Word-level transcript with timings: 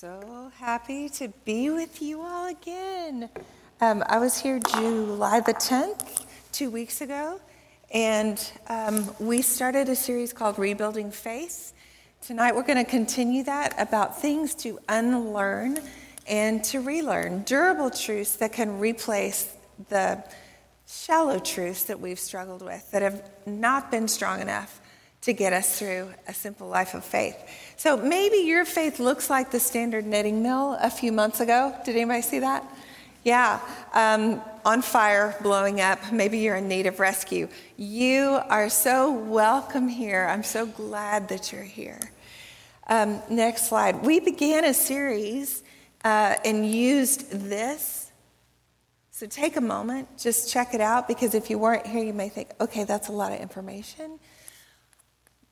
So 0.00 0.52
happy 0.58 1.08
to 1.08 1.26
be 1.44 1.70
with 1.70 2.00
you 2.00 2.22
all 2.22 2.46
again. 2.46 3.28
Um, 3.80 4.04
I 4.06 4.20
was 4.20 4.38
here 4.38 4.60
July 4.60 5.40
the 5.40 5.54
10th, 5.54 6.24
two 6.52 6.70
weeks 6.70 7.00
ago, 7.00 7.40
and 7.92 8.40
um, 8.68 9.12
we 9.18 9.42
started 9.42 9.88
a 9.88 9.96
series 9.96 10.32
called 10.32 10.56
Rebuilding 10.56 11.10
Faith. 11.10 11.72
Tonight 12.20 12.54
we're 12.54 12.62
going 12.62 12.78
to 12.78 12.88
continue 12.88 13.42
that 13.42 13.74
about 13.76 14.22
things 14.22 14.54
to 14.56 14.78
unlearn 14.88 15.80
and 16.28 16.62
to 16.66 16.80
relearn, 16.80 17.42
durable 17.42 17.90
truths 17.90 18.36
that 18.36 18.52
can 18.52 18.78
replace 18.78 19.52
the 19.88 20.22
shallow 20.86 21.40
truths 21.40 21.82
that 21.86 21.98
we've 21.98 22.20
struggled 22.20 22.62
with, 22.62 22.88
that 22.92 23.02
have 23.02 23.28
not 23.46 23.90
been 23.90 24.06
strong 24.06 24.40
enough 24.40 24.80
to 25.22 25.32
get 25.32 25.52
us 25.52 25.78
through 25.78 26.08
a 26.26 26.34
simple 26.34 26.68
life 26.68 26.94
of 26.94 27.04
faith. 27.04 27.36
So 27.76 27.96
maybe 27.96 28.38
your 28.38 28.64
faith 28.64 28.98
looks 28.98 29.28
like 29.28 29.50
the 29.50 29.60
standard 29.60 30.06
knitting 30.06 30.42
mill 30.42 30.76
a 30.80 30.90
few 30.90 31.12
months 31.12 31.40
ago. 31.40 31.74
Did 31.84 31.96
anybody 31.96 32.22
see 32.22 32.38
that? 32.38 32.64
Yeah, 33.24 33.60
um, 33.94 34.40
on 34.64 34.80
fire, 34.80 35.36
blowing 35.42 35.80
up. 35.80 36.12
Maybe 36.12 36.38
you're 36.38 36.56
in 36.56 36.68
need 36.68 36.86
of 36.86 37.00
rescue. 37.00 37.48
You 37.76 38.40
are 38.48 38.70
so 38.70 39.12
welcome 39.12 39.88
here. 39.88 40.26
I'm 40.30 40.44
so 40.44 40.66
glad 40.66 41.28
that 41.28 41.52
you're 41.52 41.62
here. 41.62 42.00
Um, 42.86 43.20
next 43.28 43.68
slide. 43.68 44.02
We 44.02 44.20
began 44.20 44.64
a 44.64 44.72
series 44.72 45.62
uh, 46.04 46.36
and 46.44 46.64
used 46.70 47.30
this. 47.32 48.10
So 49.10 49.26
take 49.26 49.56
a 49.56 49.60
moment, 49.60 50.16
just 50.16 50.48
check 50.48 50.74
it 50.74 50.80
out, 50.80 51.08
because 51.08 51.34
if 51.34 51.50
you 51.50 51.58
weren't 51.58 51.84
here, 51.84 52.04
you 52.04 52.12
may 52.12 52.28
think, 52.28 52.52
okay, 52.60 52.84
that's 52.84 53.08
a 53.08 53.12
lot 53.12 53.32
of 53.32 53.40
information. 53.40 54.20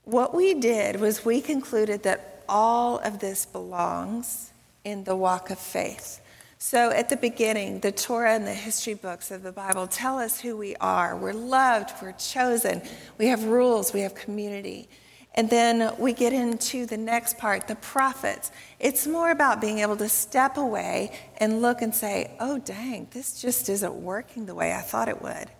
What 0.06 0.34
we 0.34 0.54
did 0.54 1.00
was 1.00 1.24
we 1.24 1.40
concluded 1.40 2.04
that 2.04 2.44
all 2.48 3.00
of 3.00 3.18
this 3.18 3.44
belongs 3.44 4.52
in 4.84 5.02
the 5.02 5.16
walk 5.16 5.50
of 5.50 5.58
faith. 5.58 6.20
So 6.58 6.92
at 6.92 7.08
the 7.08 7.16
beginning, 7.16 7.80
the 7.80 7.90
Torah 7.90 8.34
and 8.34 8.46
the 8.46 8.54
history 8.54 8.94
books 8.94 9.32
of 9.32 9.42
the 9.42 9.50
Bible 9.50 9.88
tell 9.88 10.20
us 10.20 10.40
who 10.40 10.56
we 10.56 10.76
are. 10.76 11.16
We're 11.16 11.32
loved, 11.32 11.90
we're 12.00 12.12
chosen, 12.12 12.82
we 13.18 13.26
have 13.26 13.46
rules, 13.46 13.92
we 13.92 14.02
have 14.02 14.14
community. 14.14 14.88
And 15.34 15.50
then 15.50 15.92
we 15.98 16.12
get 16.12 16.32
into 16.32 16.86
the 16.86 16.96
next 16.96 17.36
part, 17.36 17.66
the 17.66 17.74
prophets. 17.74 18.52
It's 18.78 19.08
more 19.08 19.32
about 19.32 19.60
being 19.60 19.80
able 19.80 19.96
to 19.96 20.08
step 20.08 20.56
away 20.56 21.18
and 21.38 21.60
look 21.60 21.82
and 21.82 21.92
say, 21.92 22.30
oh, 22.38 22.58
dang, 22.58 23.08
this 23.10 23.42
just 23.42 23.68
isn't 23.68 23.94
working 23.94 24.46
the 24.46 24.54
way 24.54 24.72
I 24.72 24.82
thought 24.82 25.08
it 25.08 25.20
would. 25.20 25.50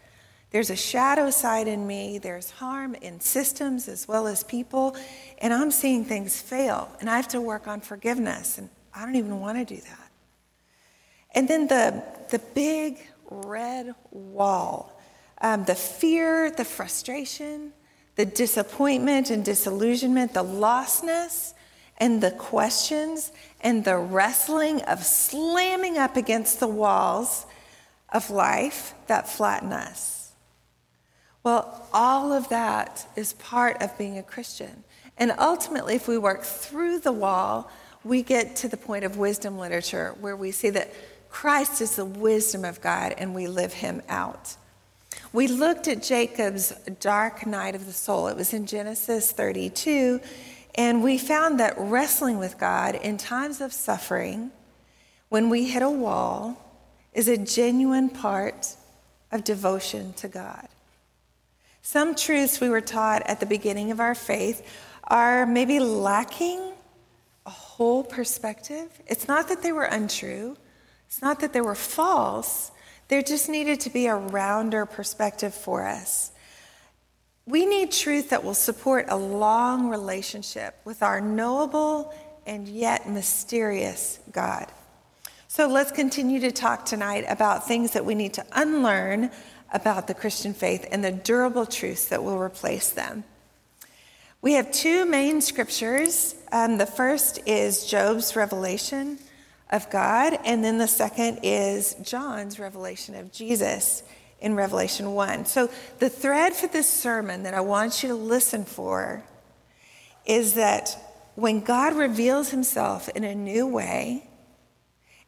There's 0.51 0.71
a 0.71 0.77
shadow 0.77 1.31
side 1.31 1.69
in 1.69 1.87
me, 1.87 2.19
there's 2.19 2.51
harm 2.51 2.95
in 2.95 3.21
systems 3.21 3.89
as 3.89 4.07
well 4.07 4.27
as 4.27 4.45
people, 4.45 4.97
and 5.39 5.53
I'm 5.53 5.71
seeing 5.71 6.05
things 6.05 6.41
fail, 6.41 6.89
and 7.01 7.11
I 7.11 7.17
have 7.17 7.29
to 7.29 7.41
work 7.41 7.67
on 7.67 7.81
forgiveness, 7.81 8.57
and 8.57 8.71
I 8.95 9.05
don't 9.05 9.17
even 9.17 9.41
want 9.41 9.59
to 9.59 9.75
do 9.75 9.81
that. 9.81 10.11
And 11.35 11.49
then 11.49 11.67
the, 11.67 12.03
the 12.31 12.39
big 12.55 12.99
red 13.31 13.95
wall, 14.11 14.99
um, 15.41 15.65
the 15.65 15.75
fear, 15.75 16.51
the 16.51 16.65
frustration, 16.65 17.73
the 18.15 18.25
disappointment 18.25 19.31
and 19.31 19.45
disillusionment, 19.45 20.33
the 20.33 20.45
lostness, 20.45 21.53
and 21.99 22.23
the 22.23 22.31
questions, 22.31 23.33
and 23.61 23.85
the 23.85 23.97
wrestling 23.97 24.81
of 24.83 25.05
slamming 25.05 25.99
up 25.99 26.17
against 26.17 26.61
the 26.61 26.69
walls 26.69 27.47
of 28.13 28.31
life 28.31 28.95
that 29.07 29.29
flatten 29.29 29.73
us. 29.73 30.16
Well, 31.47 31.87
all 31.93 32.33
of 32.33 32.49
that 32.49 33.07
is 33.15 33.35
part 33.35 33.81
of 33.81 33.97
being 33.97 34.19
a 34.19 34.23
Christian. 34.25 34.83
And 35.17 35.31
ultimately, 35.39 35.95
if 35.95 36.09
we 36.09 36.19
work 36.19 36.43
through 36.43 36.99
the 36.99 37.13
wall, 37.13 37.71
we 38.03 38.23
get 38.23 38.57
to 38.57 38.69
the 38.69 38.77
point 38.77 39.05
of 39.05 39.17
wisdom 39.17 39.57
literature 39.57 40.17
where 40.19 40.35
we 40.35 40.51
see 40.51 40.71
that 40.71 40.93
Christ 41.31 41.81
is 41.81 41.95
the 41.95 42.05
wisdom 42.05 42.65
of 42.65 42.81
God 42.81 43.15
and 43.17 43.33
we 43.33 43.47
live 43.47 43.73
him 43.73 44.03
out. 44.09 44.57
We 45.33 45.47
looked 45.47 45.87
at 45.87 46.03
Jacob's 46.03 46.71
dark 46.99 47.47
night 47.47 47.77
of 47.77 47.87
the 47.87 47.93
soul. 47.93 48.27
It 48.27 48.37
was 48.37 48.53
in 48.53 48.67
Genesis 48.67 49.31
32. 49.31 50.21
And 50.75 51.01
we 51.01 51.17
found 51.17 51.61
that 51.61 51.75
wrestling 51.79 52.39
with 52.39 52.59
God 52.59 52.97
in 52.97 53.19
times 53.19 53.61
of 53.61 53.73
suffering, 53.73 54.51
when 55.29 55.49
we 55.49 55.69
hit 55.69 55.85
a 55.85 55.91
wall, 55.91 56.61
is 57.13 57.29
a 57.29 57.37
genuine 57.37 58.09
part 58.11 58.75
of 59.31 59.45
devotion 59.45 60.13
to 60.15 60.27
God. 60.27 60.67
Some 61.87 62.17
truths 62.17 62.61
we 62.61 62.69
were 62.69 62.81
taught 62.81 63.23
at 63.27 63.39
the 63.39 63.47
beginning 63.47 63.93
of 63.93 64.01
our 64.01 64.17
faith 64.17 64.69
are 65.05 65.47
maybe 65.47 65.79
lacking 65.79 66.73
a 67.47 67.51
whole 67.51 68.03
perspective. 68.03 68.91
It's 69.07 69.29
not 69.29 69.49
that 69.51 69.63
they 69.63 69.71
were 69.71 69.85
untrue, 69.85 70.57
it's 71.07 71.23
not 71.23 71.39
that 71.39 71.53
they 71.53 71.61
were 71.61 71.77
false, 71.77 72.73
there 73.07 73.23
just 73.23 73.49
needed 73.49 73.79
to 73.83 73.91
be 73.91 74.07
a 74.07 74.17
rounder 74.17 74.85
perspective 74.85 75.55
for 75.55 75.87
us. 75.87 76.33
We 77.47 77.67
need 77.67 77.93
truth 77.93 78.31
that 78.31 78.43
will 78.43 78.55
support 78.55 79.07
a 79.09 79.17
long 79.17 79.89
relationship 79.89 80.75
with 80.85 81.05
our 81.05 81.21
knowable 81.21 82.13
and 82.47 82.67
yet 82.67 83.09
mysterious 83.09 84.19
God. 84.33 84.67
So 85.47 85.69
let's 85.69 85.93
continue 85.93 86.41
to 86.41 86.51
talk 86.51 86.85
tonight 86.85 87.27
about 87.29 87.69
things 87.69 87.93
that 87.93 88.05
we 88.05 88.17
need 88.17 88.35
to 88.35 88.45
unlearn 88.51 89.31
about 89.73 90.07
the 90.07 90.15
Christian 90.15 90.55
faith 90.55 90.87
and 90.91 91.05
the 91.05 91.13
durable 91.13 91.67
truths 91.67 92.09
that 92.09 92.23
will 92.23 92.39
replace 92.39 92.91
them. 92.91 93.25
We 94.43 94.53
have 94.53 94.71
two 94.71 95.07
main 95.07 95.41
scriptures. 95.41 96.35
Um, 96.53 96.79
the 96.79 96.87
first 96.87 97.41
is 97.47 97.87
Job's 97.87 98.37
revelation 98.37 99.19
of 99.71 99.91
God, 99.91 100.39
and 100.45 100.63
then 100.63 100.79
the 100.79 100.87
second 100.87 101.41
is 101.43 101.95
John's 102.03 102.59
revelation 102.59 103.15
of 103.17 103.33
Jesus 103.33 104.03
in 104.41 104.55
Revelation 104.55 105.15
1. 105.15 105.47
So, 105.47 105.71
the 105.99 106.09
thread 106.09 106.53
for 106.53 106.69
this 106.69 106.89
sermon 106.89 107.43
that 107.43 107.55
I 107.55 107.61
want 107.61 108.03
you 108.03 108.11
to 108.11 108.15
listen 108.15 108.65
for 108.65 109.25
is 110.25 110.55
that 110.55 110.97
when 111.35 111.61
God 111.61 111.95
reveals 111.95 112.51
himself 112.51 113.09
in 113.11 113.25
a 113.25 113.35
new 113.35 113.67
way, 113.67 114.29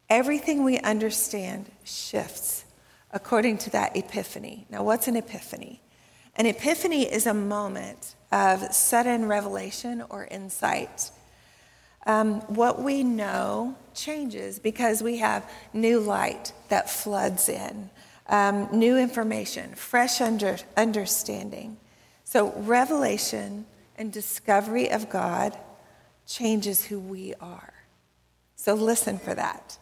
everything 0.08 0.64
we 0.64 0.78
understand 0.78 1.70
shifts 1.84 2.64
according 3.10 3.58
to 3.58 3.70
that 3.70 3.96
epiphany. 3.96 4.66
Now, 4.70 4.82
what's 4.82 5.08
an 5.08 5.16
epiphany? 5.16 5.80
An 6.36 6.46
epiphany 6.46 7.02
is 7.02 7.26
a 7.26 7.34
moment 7.34 8.14
of 8.30 8.72
sudden 8.72 9.26
revelation 9.26 10.04
or 10.08 10.26
insight. 10.30 11.10
Um, 12.06 12.40
what 12.42 12.82
we 12.82 13.02
know 13.02 13.76
changes 13.94 14.58
because 14.58 15.02
we 15.02 15.18
have 15.18 15.50
new 15.72 16.00
light 16.00 16.52
that 16.68 16.88
floods 16.88 17.48
in, 17.48 17.90
um, 18.28 18.68
new 18.72 18.96
information, 18.96 19.74
fresh 19.74 20.20
under, 20.20 20.58
understanding. 20.76 21.76
So, 22.24 22.52
revelation 22.56 23.66
and 23.96 24.12
discovery 24.12 24.90
of 24.90 25.10
God 25.10 25.58
changes 26.26 26.84
who 26.84 27.00
we 27.00 27.34
are. 27.40 27.72
So, 28.54 28.74
listen 28.74 29.18
for 29.18 29.34
that. 29.34 29.77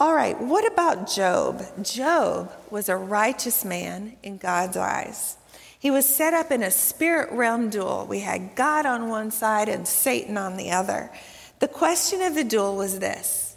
All 0.00 0.14
right, 0.14 0.40
what 0.40 0.66
about 0.66 1.10
Job? 1.10 1.62
Job 1.84 2.50
was 2.70 2.88
a 2.88 2.96
righteous 2.96 3.66
man 3.66 4.16
in 4.22 4.38
God's 4.38 4.78
eyes. 4.78 5.36
He 5.78 5.90
was 5.90 6.08
set 6.08 6.32
up 6.32 6.50
in 6.50 6.62
a 6.62 6.70
spirit 6.70 7.30
realm 7.32 7.68
duel. 7.68 8.06
We 8.08 8.20
had 8.20 8.56
God 8.56 8.86
on 8.86 9.10
one 9.10 9.30
side 9.30 9.68
and 9.68 9.86
Satan 9.86 10.38
on 10.38 10.56
the 10.56 10.70
other. 10.70 11.10
The 11.58 11.68
question 11.68 12.22
of 12.22 12.34
the 12.34 12.44
duel 12.44 12.78
was 12.78 12.98
this 12.98 13.56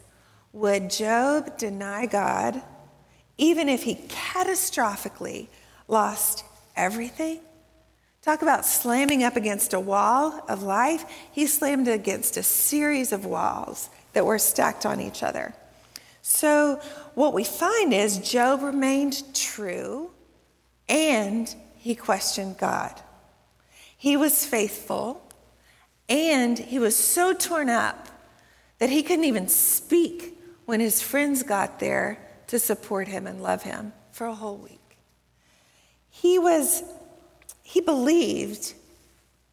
Would 0.52 0.90
Job 0.90 1.58
deny 1.58 2.08
God 2.08 2.62
even 3.38 3.70
if 3.70 3.84
he 3.84 3.96
catastrophically 3.96 5.48
lost 5.88 6.44
everything? 6.76 7.40
Talk 8.22 8.42
about 8.42 8.66
slamming 8.66 9.24
up 9.24 9.38
against 9.38 9.74
a 9.74 9.80
wall 9.80 10.44
of 10.50 10.62
life. 10.62 11.06
He 11.32 11.48
slammed 11.48 11.88
against 11.88 12.36
a 12.36 12.44
series 12.44 13.14
of 13.14 13.24
walls 13.24 13.90
that 14.12 14.26
were 14.26 14.40
stacked 14.40 14.86
on 14.86 15.00
each 15.00 15.24
other. 15.24 15.54
So, 16.26 16.80
what 17.16 17.34
we 17.34 17.44
find 17.44 17.94
is 17.94 18.18
Job 18.18 18.64
remained 18.64 19.36
true 19.36 20.10
and 20.88 21.54
he 21.76 21.96
questioned 21.96 22.58
God. 22.58 23.02
He 23.98 24.16
was 24.16 24.46
faithful 24.46 25.22
and 26.08 26.58
he 26.58 26.80
was 26.80 26.96
so 26.96 27.34
torn 27.34 27.70
up 27.70 28.08
that 28.80 28.90
he 28.90 29.04
couldn't 29.04 29.26
even 29.26 29.50
speak 29.50 30.40
when 30.64 30.80
his 30.80 31.02
friends 31.02 31.44
got 31.44 31.82
there 31.82 32.18
to 32.48 32.58
support 32.58 33.10
him 33.10 33.28
and 33.28 33.44
love 33.44 33.64
him 33.64 33.92
for 34.14 34.26
a 34.26 34.34
whole 34.34 34.58
week. 34.58 34.98
He 36.10 36.40
was, 36.40 36.84
he 37.64 37.82
believed 37.82 38.76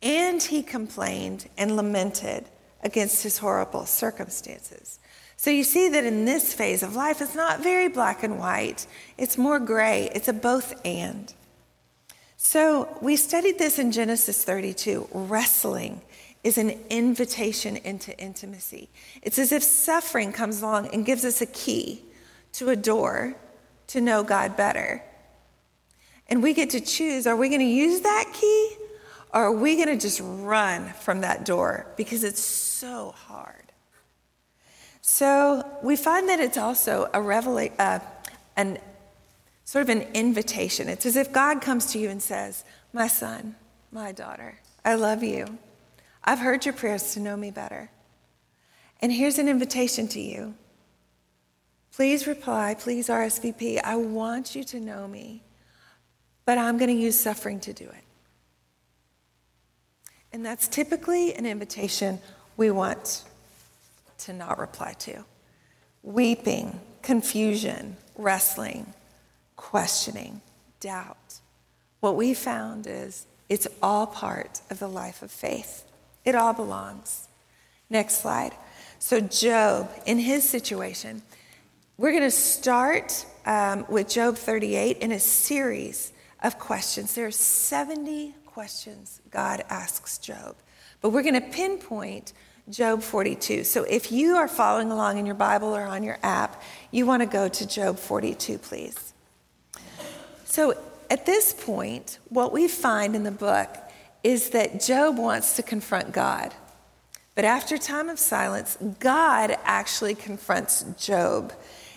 and 0.03 0.41
he 0.41 0.63
complained 0.63 1.49
and 1.59 1.75
lamented 1.75 2.45
against 2.81 3.25
his 3.25 3.39
horrible 3.39 3.87
circumstances. 3.87 5.01
So 5.41 5.51
you 5.51 5.65
see 5.65 5.89
that 5.89 6.05
in 6.05 6.27
this 6.27 6.53
phase 6.53 6.83
of 6.83 6.95
life, 6.95 7.23
it's 7.23 7.35
not 7.35 7.63
very 7.63 7.89
black 7.89 8.23
and 8.23 8.39
white, 8.39 8.87
it's 9.17 9.39
more 9.39 9.59
gray, 9.59 10.11
it's 10.15 10.29
a 10.29 10.35
both 10.35 10.79
and. 10.85 11.33
So 12.37 12.95
we 13.01 13.17
studied 13.17 13.59
this 13.59 13.79
in 13.79 13.91
Genesis 13.91 14.45
32, 14.45 15.09
wrestling 15.15 16.03
is 16.45 16.59
an 16.59 16.79
invitation 16.91 17.79
into 17.79 18.15
intimacy. 18.19 18.91
It's 19.23 19.39
as 19.39 19.51
if 19.51 19.63
suffering 19.63 20.31
comes 20.31 20.61
along 20.61 20.89
and 20.89 21.07
gives 21.07 21.25
us 21.25 21.41
a 21.41 21.47
key 21.47 22.03
to 22.53 22.69
a 22.69 22.77
door 22.77 23.35
to 23.87 24.03
know 24.03 24.23
God 24.23 24.59
better. 24.59 25.03
And 26.29 26.43
we 26.43 26.53
get 26.53 26.69
to 26.69 26.83
choose 26.83 27.27
are 27.27 27.35
we 27.35 27.49
going 27.49 27.63
to 27.63 27.65
use 27.65 28.03
that 28.03 28.31
key 28.35 28.77
or 29.33 29.45
are 29.45 29.53
we 29.53 29.77
going 29.77 29.89
to 29.89 29.97
just 29.97 30.21
run 30.23 30.91
from 31.01 31.23
that 31.23 31.47
door 31.47 31.87
because 31.97 32.25
it's 32.25 32.43
so 32.43 33.15
hard? 33.17 33.60
So 35.13 35.69
we 35.83 35.97
find 35.97 36.29
that 36.29 36.39
it's 36.39 36.57
also 36.57 37.11
a 37.13 37.21
revelation, 37.21 37.75
uh, 37.81 37.99
an 38.57 38.79
sort 39.65 39.83
of 39.83 39.89
an 39.89 40.03
invitation. 40.15 40.89
It's 40.89 41.05
as 41.05 41.17
if 41.17 41.33
God 41.33 41.61
comes 41.61 41.93
to 41.93 41.99
you 41.99 42.09
and 42.11 42.23
says, 42.23 42.65
My 42.93 43.09
son, 43.09 43.57
my 43.91 44.13
daughter, 44.13 44.61
I 44.85 44.95
love 44.95 45.25
you. 45.25 45.59
I've 46.23 46.39
heard 46.39 46.65
your 46.65 46.75
prayers 46.75 47.13
to 47.15 47.21
know 47.21 47.37
me 47.37 47.51
better. 47.51 47.91
And 49.01 49.13
here's 49.13 49.39
an 49.39 49.49
invitation 49.49 50.07
to 50.09 50.21
you. 50.21 50.55
Please 51.93 52.29
reply, 52.29 52.77
please 52.79 53.09
RSVP. 53.09 53.81
I 53.83 53.97
want 53.97 54.55
you 54.55 54.63
to 54.63 54.79
know 54.79 55.09
me, 55.09 55.43
but 56.45 56.57
I'm 56.57 56.79
going 56.79 56.97
to 56.97 57.03
use 57.03 57.19
suffering 57.19 57.59
to 57.61 57.73
do 57.73 57.85
it. 57.85 58.05
And 60.33 60.47
that's 60.47 60.69
typically 60.69 61.35
an 61.35 61.47
invitation 61.47 62.21
we 62.57 62.71
want 62.71 63.25
to 64.21 64.33
not 64.33 64.59
reply 64.59 64.95
to. 65.01 65.25
Weeping, 66.03 66.81
confusion, 67.03 67.97
wrestling, 68.17 68.95
questioning, 69.57 70.41
doubt. 70.81 71.41
What 72.01 72.17
we 72.17 72.35
found 72.35 72.87
is 72.87 73.27
it's 73.49 73.67
all 73.83 74.07
part 74.07 74.61
of 74.71 74.79
the 74.79 74.89
life 74.89 75.23
of 75.23 75.31
faith. 75.31 75.85
It 76.25 76.35
all 76.35 76.53
belongs. 76.53 77.29
Next 77.89 78.23
slide. 78.23 78.53
So, 78.99 79.21
Job, 79.21 79.91
in 80.07 80.19
his 80.19 80.49
situation, 80.49 81.23
we're 81.97 82.13
going 82.13 82.23
to 82.23 82.31
start 82.31 83.27
um, 83.45 83.85
with 83.89 84.09
Job 84.09 84.37
38 84.37 84.99
in 84.99 85.13
a 85.13 85.19
series 85.19 86.13
of 86.43 86.59
questions. 86.59 87.15
There 87.15 87.27
are 87.27 87.31
70 87.31 88.35
questions 88.47 89.21
God 89.31 89.65
asks 89.69 90.19
Job, 90.19 90.57
but 91.01 91.11
we're 91.11 91.23
going 91.23 91.35
to 91.35 91.41
pinpoint 91.41 92.33
Job 92.69 93.03
42. 93.03 93.65
So, 93.65 93.85
if 93.85 94.13
you 94.13 94.37
are 94.37 94.49
following 94.49 94.91
along 94.91 95.19
in 95.19 95.27
your 95.27 95.35
Bible 95.35 95.75
or 95.75 95.83
on 95.83 96.03
your 96.03 96.19
app, 96.23 96.63
you 96.91 97.07
want 97.07 97.23
to 97.23 97.27
go 97.27 97.49
to 97.49 97.67
Job 97.67 97.99
42, 97.99 98.59
please. 98.59 99.13
So, 100.45 100.75
at 101.11 101.27
this 101.27 101.53
point, 101.53 102.19
what 102.29 102.53
we 102.53 102.69
find 102.69 103.17
in 103.17 103.25
the 103.25 103.31
book 103.31 103.77
is 104.23 104.51
that 104.51 104.81
Job 104.81 105.19
wants 105.19 105.57
to 105.57 105.63
confront 105.63 106.13
God. 106.13 106.55
But 107.35 107.45
after 107.45 107.77
a 107.77 107.79
time 107.79 108.09
of 108.09 108.19
silence, 108.19 108.77
God 108.99 109.57
actually 109.65 110.15
confronts 110.15 110.85
Job. 110.99 111.53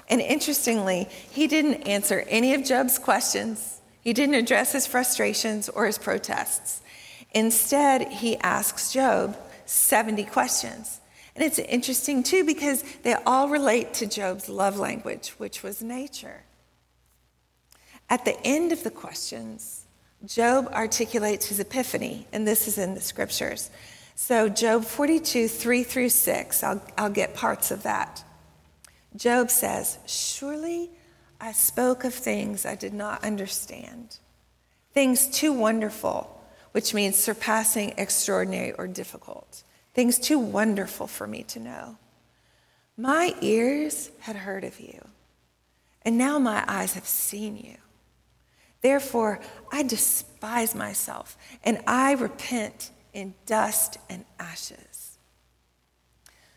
And 0.09 0.21
interestingly, 0.21 1.09
he 1.31 1.47
didn't 1.47 1.83
answer 1.83 2.25
any 2.27 2.53
of 2.53 2.63
Job's 2.63 2.97
questions. 2.97 3.81
He 4.01 4.13
didn't 4.13 4.35
address 4.35 4.73
his 4.73 4.87
frustrations 4.87 5.69
or 5.69 5.85
his 5.85 5.97
protests. 5.97 6.81
Instead, 7.33 8.07
he 8.09 8.37
asks 8.37 8.93
Job 8.93 9.37
70 9.65 10.25
questions. 10.25 10.99
And 11.35 11.43
it's 11.43 11.59
interesting 11.59 12.23
too 12.23 12.45
because 12.45 12.83
they 13.03 13.13
all 13.25 13.49
relate 13.49 13.93
to 13.95 14.05
Job's 14.05 14.49
love 14.49 14.77
language, 14.77 15.29
which 15.37 15.63
was 15.63 15.81
nature. 15.81 16.43
At 18.09 18.25
the 18.25 18.39
end 18.45 18.71
of 18.71 18.83
the 18.83 18.91
questions, 18.91 19.85
Job 20.25 20.69
articulates 20.73 21.47
his 21.47 21.59
epiphany, 21.59 22.27
and 22.31 22.47
this 22.47 22.67
is 22.67 22.77
in 22.77 22.93
the 22.93 23.01
scriptures. 23.01 23.69
So, 24.15 24.47
Job 24.47 24.85
42, 24.85 25.47
3 25.47 25.83
through 25.83 26.09
6, 26.09 26.63
I'll, 26.63 26.81
I'll 26.97 27.09
get 27.09 27.33
parts 27.33 27.71
of 27.71 27.83
that. 27.83 28.23
Job 29.15 29.49
says, 29.49 29.97
Surely 30.05 30.91
I 31.41 31.51
spoke 31.51 32.03
of 32.03 32.13
things 32.13 32.65
I 32.65 32.75
did 32.75 32.93
not 32.93 33.23
understand, 33.23 34.17
things 34.93 35.27
too 35.27 35.51
wonderful, 35.51 36.41
which 36.73 36.93
means 36.93 37.15
surpassing 37.15 37.93
extraordinary 37.97 38.73
or 38.73 38.87
difficult, 38.87 39.63
things 39.93 40.19
too 40.19 40.37
wonderful 40.37 41.07
for 41.07 41.25
me 41.25 41.43
to 41.43 41.59
know. 41.59 41.97
My 42.97 43.33
ears 43.41 44.11
had 44.19 44.35
heard 44.35 44.63
of 44.63 44.79
you, 44.79 45.07
and 46.03 46.17
now 46.17 46.37
my 46.37 46.65
eyes 46.67 46.93
have 46.93 47.07
seen 47.07 47.57
you. 47.57 47.77
Therefore, 48.81 49.39
I 49.71 49.83
despise 49.83 50.75
myself 50.75 51.37
and 51.63 51.79
I 51.87 52.11
repent 52.13 52.91
in 53.13 53.33
dust 53.45 53.97
and 54.09 54.25
ashes. 54.39 55.17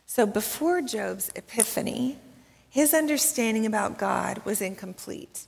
So 0.06 0.26
before 0.26 0.82
Job's 0.82 1.30
epiphany, 1.36 2.18
his 2.68 2.92
understanding 2.92 3.64
about 3.64 3.96
God 3.96 4.44
was 4.44 4.60
incomplete. 4.60 5.46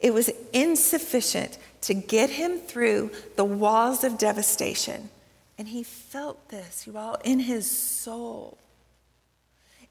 It 0.00 0.14
was 0.14 0.30
insufficient 0.52 1.58
to 1.82 1.94
get 1.94 2.30
him 2.30 2.58
through 2.58 3.10
the 3.36 3.44
walls 3.44 4.04
of 4.04 4.18
devastation. 4.18 5.10
And 5.56 5.68
he 5.68 5.82
felt 5.82 6.48
this, 6.50 6.86
you 6.86 6.96
all, 6.96 7.16
in 7.24 7.40
his 7.40 7.68
soul. 7.68 8.58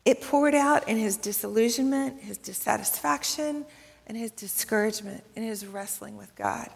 It 0.05 0.21
poured 0.21 0.55
out 0.55 0.87
in 0.87 0.97
his 0.97 1.17
disillusionment, 1.17 2.21
his 2.21 2.37
dissatisfaction, 2.37 3.65
and 4.05 4.17
his 4.17 4.31
discouragement 4.31 5.23
and 5.35 5.43
his 5.43 5.65
wrestling 5.65 6.15
with 6.15 6.33
God. 6.35 6.69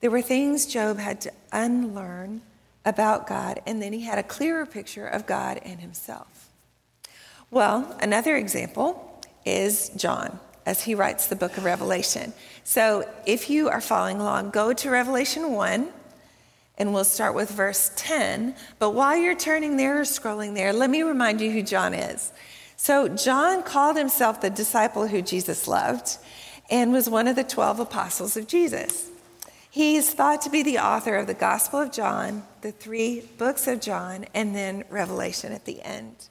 There 0.00 0.10
were 0.10 0.22
things 0.22 0.64
Job 0.64 0.98
had 0.98 1.20
to 1.22 1.32
unlearn 1.52 2.40
about 2.86 3.26
God, 3.26 3.60
and 3.66 3.82
then 3.82 3.92
he 3.92 4.02
had 4.02 4.18
a 4.18 4.22
clearer 4.22 4.64
picture 4.64 5.06
of 5.06 5.26
God 5.26 5.60
and 5.62 5.80
himself. 5.80 6.48
Well, 7.50 7.96
another 8.00 8.36
example 8.36 9.20
is 9.44 9.90
John 9.90 10.38
as 10.66 10.82
he 10.82 10.94
writes 10.94 11.28
the 11.28 11.36
book 11.36 11.56
of 11.56 11.64
Revelation. 11.64 12.32
So 12.64 13.08
if 13.24 13.48
you 13.48 13.68
are 13.68 13.80
following 13.80 14.20
along, 14.20 14.50
go 14.50 14.72
to 14.72 14.90
Revelation 14.90 15.52
1 15.52 15.88
and 16.78 16.92
we'll 16.92 17.04
start 17.04 17.34
with 17.34 17.50
verse 17.50 17.90
10. 17.96 18.54
But 18.78 18.90
while 18.90 19.16
you're 19.16 19.36
turning 19.36 19.76
there 19.76 20.00
or 20.00 20.02
scrolling 20.02 20.54
there, 20.54 20.72
let 20.72 20.90
me 20.90 21.02
remind 21.02 21.40
you 21.40 21.50
who 21.50 21.62
John 21.62 21.94
is. 21.94 22.32
So, 22.76 23.08
John 23.08 23.62
called 23.62 23.96
himself 23.96 24.42
the 24.42 24.50
disciple 24.50 25.06
who 25.06 25.22
Jesus 25.22 25.66
loved 25.66 26.18
and 26.68 26.92
was 26.92 27.08
one 27.08 27.26
of 27.26 27.36
the 27.36 27.44
12 27.44 27.80
apostles 27.80 28.36
of 28.36 28.46
Jesus. 28.46 29.08
He's 29.70 30.12
thought 30.12 30.42
to 30.42 30.50
be 30.50 30.62
the 30.62 30.78
author 30.78 31.16
of 31.16 31.26
the 31.26 31.34
Gospel 31.34 31.80
of 31.80 31.92
John, 31.92 32.44
the 32.60 32.72
three 32.72 33.22
books 33.38 33.66
of 33.66 33.80
John, 33.80 34.26
and 34.34 34.54
then 34.54 34.84
Revelation 34.90 35.52
at 35.52 35.64
the 35.64 35.80
end. 35.82 36.28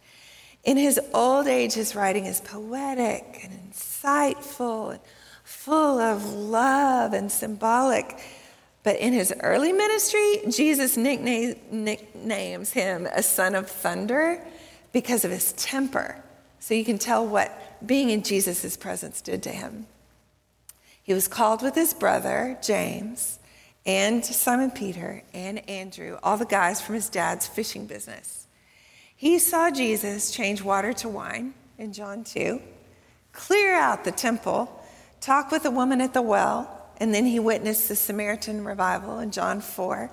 In 0.65 0.77
his 0.77 0.99
old 1.13 1.47
age, 1.47 1.73
his 1.73 1.95
writing 1.95 2.25
is 2.25 2.41
poetic 2.41 3.41
and 3.43 3.71
insightful 3.71 4.91
and 4.91 4.99
full 5.43 5.99
of 5.99 6.25
love 6.33 7.13
and 7.13 7.31
symbolic. 7.31 8.19
But 8.81 8.99
in 8.99 9.13
his 9.13 9.31
early 9.41 9.71
ministry, 9.71 10.41
Jesus 10.49 10.97
nickname, 10.97 11.55
nicknames 11.71 12.71
him 12.71 13.07
a 13.13 13.21
son 13.21 13.53
of 13.53 13.69
thunder 13.69 14.43
because 14.91 15.23
of 15.23 15.29
his 15.29 15.53
temper. 15.53 16.21
So 16.59 16.73
you 16.73 16.83
can 16.83 16.97
tell 16.97 17.25
what 17.25 17.51
being 17.85 18.09
in 18.09 18.23
Jesus' 18.23 18.75
presence 18.75 19.21
did 19.21 19.43
to 19.43 19.51
him. 19.51 19.85
He 21.03 21.13
was 21.13 21.27
called 21.27 21.61
with 21.61 21.75
his 21.75 21.93
brother, 21.93 22.57
James, 22.63 23.37
and 23.85 24.25
Simon 24.25 24.71
Peter 24.71 25.21
and 25.31 25.67
Andrew, 25.69 26.17
all 26.23 26.37
the 26.37 26.45
guys 26.45 26.81
from 26.81 26.95
his 26.95 27.09
dad's 27.09 27.45
fishing 27.45 27.85
business. 27.85 28.44
He 29.15 29.39
saw 29.39 29.71
Jesus 29.71 30.31
change 30.31 30.61
water 30.61 30.91
to 30.93 31.09
wine 31.09 31.53
in 31.77 31.93
John 31.93 32.23
2, 32.25 32.61
clear 33.31 33.73
out 33.73 34.03
the 34.03 34.11
temple, 34.11 34.83
talk 35.21 35.51
with 35.51 35.65
a 35.65 35.71
woman 35.71 36.01
at 36.01 36.13
the 36.13 36.21
well, 36.21 36.89
and 36.97 37.13
then 37.13 37.25
he 37.25 37.39
witnessed 37.39 37.87
the 37.87 37.95
Samaritan 37.95 38.65
revival 38.65 39.19
in 39.19 39.31
John 39.31 39.61
4. 39.61 40.11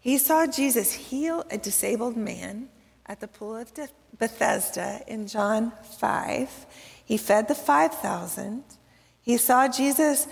He 0.00 0.18
saw 0.18 0.46
Jesus 0.46 0.92
heal 0.92 1.44
a 1.50 1.58
disabled 1.58 2.16
man 2.16 2.68
at 3.06 3.20
the 3.20 3.28
pool 3.28 3.56
of 3.56 3.72
Bethesda 4.18 5.00
in 5.06 5.28
John 5.28 5.72
5. 5.98 6.66
He 7.04 7.16
fed 7.16 7.48
the 7.48 7.54
5,000. 7.54 8.64
He 9.22 9.36
saw 9.36 9.68
Jesus 9.68 10.26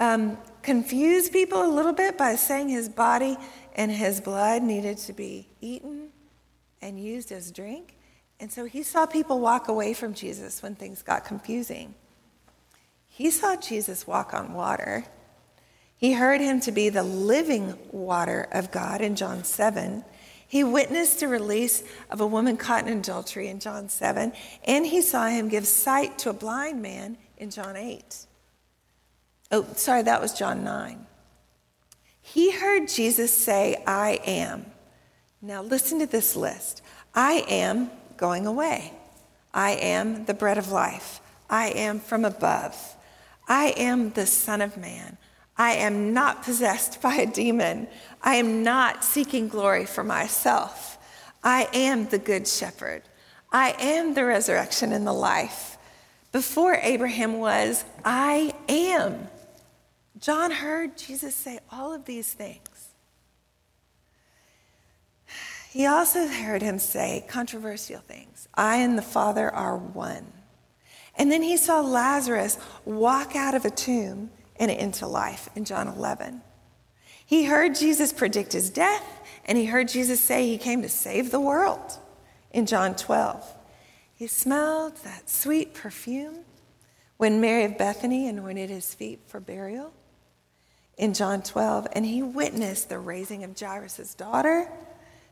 um, 0.00 0.38
confuse 0.62 1.28
people 1.28 1.64
a 1.64 1.68
little 1.68 1.92
bit 1.92 2.16
by 2.16 2.36
saying 2.36 2.70
his 2.70 2.88
body 2.88 3.36
and 3.74 3.90
his 3.90 4.20
blood 4.20 4.62
needed 4.62 4.98
to 4.98 5.12
be 5.12 5.48
eaten 5.60 6.11
and 6.82 7.02
used 7.02 7.32
as 7.32 7.50
drink. 7.50 7.96
And 8.40 8.52
so 8.52 8.64
he 8.64 8.82
saw 8.82 9.06
people 9.06 9.40
walk 9.40 9.68
away 9.68 9.94
from 9.94 10.12
Jesus 10.12 10.62
when 10.62 10.74
things 10.74 11.00
got 11.00 11.24
confusing. 11.24 11.94
He 13.06 13.30
saw 13.30 13.56
Jesus 13.56 14.06
walk 14.06 14.34
on 14.34 14.52
water. 14.52 15.04
He 15.96 16.14
heard 16.14 16.40
him 16.40 16.60
to 16.60 16.72
be 16.72 16.88
the 16.88 17.04
living 17.04 17.78
water 17.92 18.48
of 18.50 18.72
God 18.72 19.00
in 19.00 19.14
John 19.14 19.44
7. 19.44 20.04
He 20.48 20.64
witnessed 20.64 21.20
the 21.20 21.28
release 21.28 21.84
of 22.10 22.20
a 22.20 22.26
woman 22.26 22.56
caught 22.56 22.86
in 22.86 22.98
adultery 22.98 23.48
in 23.48 23.60
John 23.60 23.88
7, 23.88 24.32
and 24.64 24.84
he 24.84 25.00
saw 25.00 25.28
him 25.28 25.48
give 25.48 25.66
sight 25.66 26.18
to 26.18 26.30
a 26.30 26.34
blind 26.34 26.82
man 26.82 27.16
in 27.38 27.50
John 27.50 27.76
8. 27.76 28.26
Oh, 29.52 29.66
sorry, 29.76 30.02
that 30.02 30.20
was 30.20 30.32
John 30.32 30.64
9. 30.64 31.06
He 32.20 32.50
heard 32.50 32.88
Jesus 32.88 33.32
say, 33.32 33.82
I 33.86 34.20
am. 34.26 34.71
Now, 35.44 35.60
listen 35.60 35.98
to 35.98 36.06
this 36.06 36.36
list 36.36 36.82
I 37.14 37.44
am 37.48 37.90
going 38.16 38.46
away. 38.46 38.92
I 39.52 39.72
am 39.72 40.24
the 40.24 40.34
bread 40.34 40.56
of 40.56 40.70
life. 40.70 41.20
I 41.50 41.66
am 41.70 41.98
from 41.98 42.24
above. 42.24 42.96
I 43.48 43.74
am 43.76 44.10
the 44.10 44.26
Son 44.26 44.60
of 44.60 44.76
Man. 44.76 45.18
I 45.58 45.72
am 45.72 46.14
not 46.14 46.44
possessed 46.44 47.02
by 47.02 47.16
a 47.16 47.26
demon. 47.26 47.88
I 48.22 48.36
am 48.36 48.62
not 48.62 49.04
seeking 49.04 49.48
glory 49.48 49.84
for 49.84 50.04
myself. 50.04 50.96
I 51.44 51.68
am 51.74 52.06
the 52.06 52.18
Good 52.18 52.46
Shepherd. 52.46 53.02
I 53.50 53.74
am 53.78 54.14
the 54.14 54.24
resurrection 54.24 54.92
and 54.92 55.06
the 55.06 55.12
life. 55.12 55.76
Before 56.30 56.74
Abraham 56.76 57.40
was, 57.40 57.84
I 58.04 58.54
am. 58.68 59.28
John 60.18 60.52
heard 60.52 60.96
Jesus 60.96 61.34
say 61.34 61.58
all 61.70 61.92
of 61.92 62.06
these 62.06 62.32
things. 62.32 62.71
He 65.72 65.86
also 65.86 66.28
heard 66.28 66.60
him 66.60 66.78
say 66.78 67.24
controversial 67.28 68.00
things 68.00 68.46
I 68.52 68.76
and 68.76 68.98
the 68.98 69.00
Father 69.00 69.50
are 69.50 69.78
one. 69.78 70.30
And 71.16 71.32
then 71.32 71.42
he 71.42 71.56
saw 71.56 71.80
Lazarus 71.80 72.58
walk 72.84 73.34
out 73.34 73.54
of 73.54 73.64
a 73.64 73.70
tomb 73.70 74.28
and 74.56 74.70
into 74.70 75.06
life 75.06 75.48
in 75.56 75.64
John 75.64 75.88
11. 75.88 76.42
He 77.24 77.44
heard 77.44 77.74
Jesus 77.74 78.12
predict 78.12 78.52
his 78.52 78.68
death, 78.68 79.02
and 79.46 79.56
he 79.56 79.64
heard 79.64 79.88
Jesus 79.88 80.20
say 80.20 80.46
he 80.46 80.58
came 80.58 80.82
to 80.82 80.90
save 80.90 81.30
the 81.30 81.40
world 81.40 81.98
in 82.50 82.66
John 82.66 82.94
12. 82.94 83.42
He 84.14 84.26
smelled 84.26 84.98
that 85.04 85.30
sweet 85.30 85.72
perfume 85.72 86.40
when 87.16 87.40
Mary 87.40 87.64
of 87.64 87.78
Bethany 87.78 88.28
anointed 88.28 88.68
his 88.68 88.92
feet 88.94 89.20
for 89.26 89.40
burial 89.40 89.94
in 90.98 91.14
John 91.14 91.40
12, 91.42 91.88
and 91.92 92.04
he 92.04 92.22
witnessed 92.22 92.90
the 92.90 92.98
raising 92.98 93.42
of 93.42 93.58
Jairus' 93.58 94.14
daughter, 94.14 94.70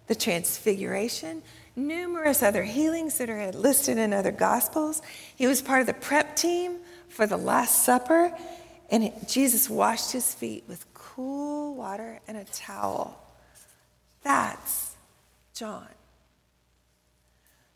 the 0.06 0.14
transfiguration, 0.14 1.42
numerous 1.76 2.42
other 2.42 2.64
healings 2.64 3.18
that 3.18 3.30
are 3.30 3.52
listed 3.52 3.98
in 3.98 4.12
other 4.12 4.32
gospels. 4.32 5.02
He 5.36 5.46
was 5.46 5.62
part 5.62 5.80
of 5.80 5.86
the 5.86 5.94
prep 5.94 6.36
team 6.36 6.78
for 7.08 7.26
the 7.26 7.36
Last 7.36 7.84
Supper, 7.84 8.32
and 8.90 9.12
Jesus 9.28 9.70
washed 9.70 10.12
his 10.12 10.34
feet 10.34 10.64
with 10.68 10.84
cool 10.94 11.74
water 11.74 12.20
and 12.26 12.36
a 12.36 12.44
towel. 12.44 13.20
That's 14.22 14.94
John. 15.54 15.88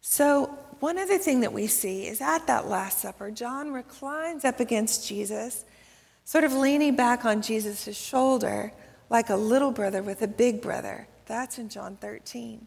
So, 0.01 0.47
one 0.81 0.99
other 0.99 1.19
thing 1.19 1.41
that 1.41 1.53
we 1.53 1.67
see 1.67 2.07
is 2.07 2.21
at 2.21 2.47
that 2.47 2.69
Last 2.69 3.01
Supper, 3.01 3.31
John 3.31 3.73
reclines 3.73 4.45
up 4.45 4.61
against 4.61 5.09
Jesus, 5.09 5.65
sort 6.25 6.45
of 6.45 6.53
leaning 6.53 6.95
back 6.95 7.25
on 7.25 7.43
Jesus' 7.43 7.97
shoulder 7.97 8.73
like 9.09 9.31
a 9.31 9.37
little 9.37 9.71
brother 9.71 10.03
with 10.03 10.23
a 10.23 10.29
big 10.29 10.61
brother. 10.61 11.09
That's 11.27 11.59
in 11.59 11.69
John 11.69 11.97
13. 11.97 12.67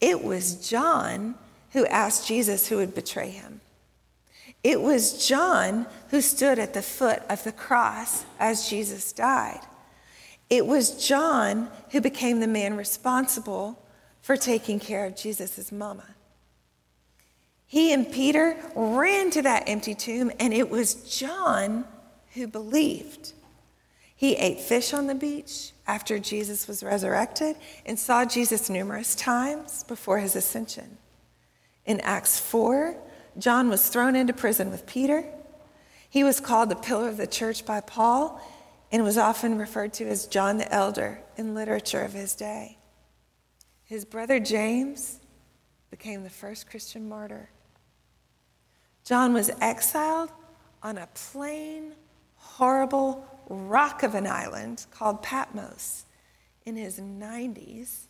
It 0.00 0.22
was 0.22 0.68
John 0.68 1.34
who 1.72 1.86
asked 1.86 2.26
Jesus 2.26 2.68
who 2.68 2.76
would 2.76 2.94
betray 2.94 3.30
him. 3.30 3.60
It 4.62 4.80
was 4.80 5.26
John 5.26 5.86
who 6.10 6.20
stood 6.20 6.58
at 6.58 6.74
the 6.74 6.82
foot 6.82 7.22
of 7.28 7.44
the 7.44 7.52
cross 7.52 8.24
as 8.38 8.68
Jesus 8.68 9.12
died. 9.12 9.60
It 10.50 10.66
was 10.66 11.06
John 11.06 11.70
who 11.90 12.00
became 12.00 12.40
the 12.40 12.46
man 12.46 12.76
responsible 12.76 13.82
for 14.22 14.36
taking 14.36 14.80
care 14.80 15.04
of 15.04 15.16
Jesus' 15.16 15.70
mama. 15.70 16.04
He 17.66 17.92
and 17.92 18.10
Peter 18.10 18.56
ran 18.74 19.30
to 19.32 19.42
that 19.42 19.64
empty 19.68 19.94
tomb, 19.94 20.30
and 20.38 20.54
it 20.54 20.70
was 20.70 20.94
John 20.94 21.84
who 22.34 22.46
believed. 22.46 23.32
He 24.16 24.34
ate 24.36 24.60
fish 24.60 24.94
on 24.94 25.06
the 25.06 25.14
beach 25.14 25.72
after 25.86 26.18
Jesus 26.18 26.66
was 26.66 26.82
resurrected 26.82 27.54
and 27.84 27.98
saw 27.98 28.24
Jesus 28.24 28.70
numerous 28.70 29.14
times 29.14 29.84
before 29.84 30.18
his 30.18 30.34
ascension. 30.34 30.96
In 31.84 32.00
Acts 32.00 32.40
4, 32.40 32.96
John 33.38 33.68
was 33.68 33.88
thrown 33.88 34.16
into 34.16 34.32
prison 34.32 34.70
with 34.70 34.86
Peter. 34.86 35.24
He 36.08 36.24
was 36.24 36.40
called 36.40 36.70
the 36.70 36.76
pillar 36.76 37.10
of 37.10 37.18
the 37.18 37.26
church 37.26 37.66
by 37.66 37.82
Paul 37.82 38.40
and 38.90 39.04
was 39.04 39.18
often 39.18 39.58
referred 39.58 39.92
to 39.94 40.08
as 40.08 40.26
John 40.26 40.56
the 40.56 40.72
Elder 40.72 41.20
in 41.36 41.54
literature 41.54 42.00
of 42.00 42.14
his 42.14 42.34
day. 42.34 42.78
His 43.84 44.06
brother 44.06 44.40
James 44.40 45.20
became 45.90 46.22
the 46.22 46.30
first 46.30 46.70
Christian 46.70 47.06
martyr. 47.06 47.50
John 49.04 49.34
was 49.34 49.50
exiled 49.60 50.32
on 50.82 50.96
a 50.96 51.06
plain, 51.14 51.92
horrible 52.36 53.26
rock 53.48 54.02
of 54.02 54.14
an 54.14 54.26
island 54.26 54.86
called 54.90 55.22
Patmos 55.22 56.04
in 56.64 56.76
his 56.76 56.98
90s 56.98 58.06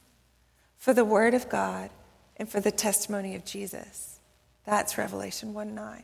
for 0.77 0.95
the 0.95 1.05
Word 1.05 1.35
of 1.35 1.49
God 1.49 1.91
and 2.37 2.49
for 2.49 2.61
the 2.61 2.71
testimony 2.71 3.35
of 3.35 3.45
Jesus. 3.45 4.21
That's 4.65 4.99
Revelation 4.99 5.55
1 5.55 5.75
9. 5.75 6.03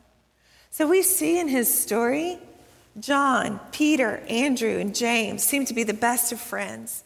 So 0.71 0.89
we 0.89 1.03
see 1.03 1.39
in 1.39 1.49
his 1.49 1.73
story, 1.73 2.39
John, 2.99 3.61
Peter, 3.73 4.23
Andrew, 4.29 4.79
and 4.79 4.95
James 4.95 5.43
seem 5.43 5.67
to 5.67 5.75
be 5.75 5.85
the 5.85 5.95
best 5.95 6.33
of 6.33 6.41
friends, 6.41 7.05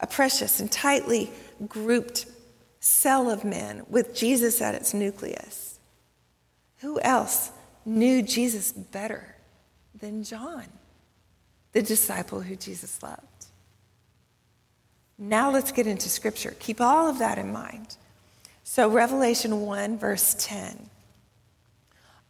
a 0.00 0.06
precious 0.06 0.60
and 0.60 0.70
tightly 0.70 1.30
grouped 1.68 2.26
cell 2.80 3.30
of 3.30 3.44
men 3.44 3.84
with 3.88 4.14
Jesus 4.14 4.60
at 4.60 4.74
its 4.74 4.94
nucleus. 4.94 5.78
Who 6.78 6.98
else 7.00 7.50
knew 7.84 8.22
Jesus 8.22 8.72
better 8.72 9.36
than 9.98 10.24
John? 10.24 10.64
The 11.72 11.82
disciple 11.82 12.40
who 12.40 12.56
Jesus 12.56 13.02
loved. 13.02 13.20
Now 15.18 15.50
let's 15.50 15.72
get 15.72 15.86
into 15.86 16.08
scripture. 16.08 16.54
Keep 16.58 16.80
all 16.80 17.08
of 17.08 17.18
that 17.18 17.38
in 17.38 17.52
mind. 17.52 17.96
So, 18.64 18.88
Revelation 18.88 19.62
1, 19.62 19.98
verse 19.98 20.34
10. 20.38 20.88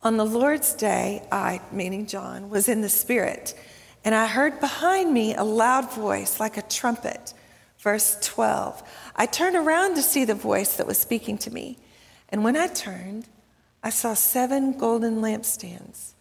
On 0.02 0.16
the 0.16 0.24
Lord's 0.24 0.72
day, 0.72 1.22
I, 1.30 1.60
meaning 1.70 2.06
John, 2.06 2.48
was 2.48 2.68
in 2.68 2.80
the 2.80 2.88
Spirit, 2.88 3.54
and 4.04 4.14
I 4.14 4.26
heard 4.26 4.58
behind 4.58 5.12
me 5.12 5.34
a 5.34 5.44
loud 5.44 5.92
voice 5.92 6.40
like 6.40 6.56
a 6.56 6.62
trumpet. 6.62 7.34
Verse 7.78 8.18
12. 8.22 8.82
I 9.14 9.26
turned 9.26 9.56
around 9.56 9.96
to 9.96 10.02
see 10.02 10.24
the 10.24 10.34
voice 10.34 10.76
that 10.76 10.86
was 10.86 10.98
speaking 10.98 11.36
to 11.38 11.50
me, 11.50 11.78
and 12.30 12.42
when 12.42 12.56
I 12.56 12.68
turned, 12.68 13.26
I 13.82 13.90
saw 13.90 14.14
seven 14.14 14.76
golden 14.76 15.20
lampstands. 15.20 16.12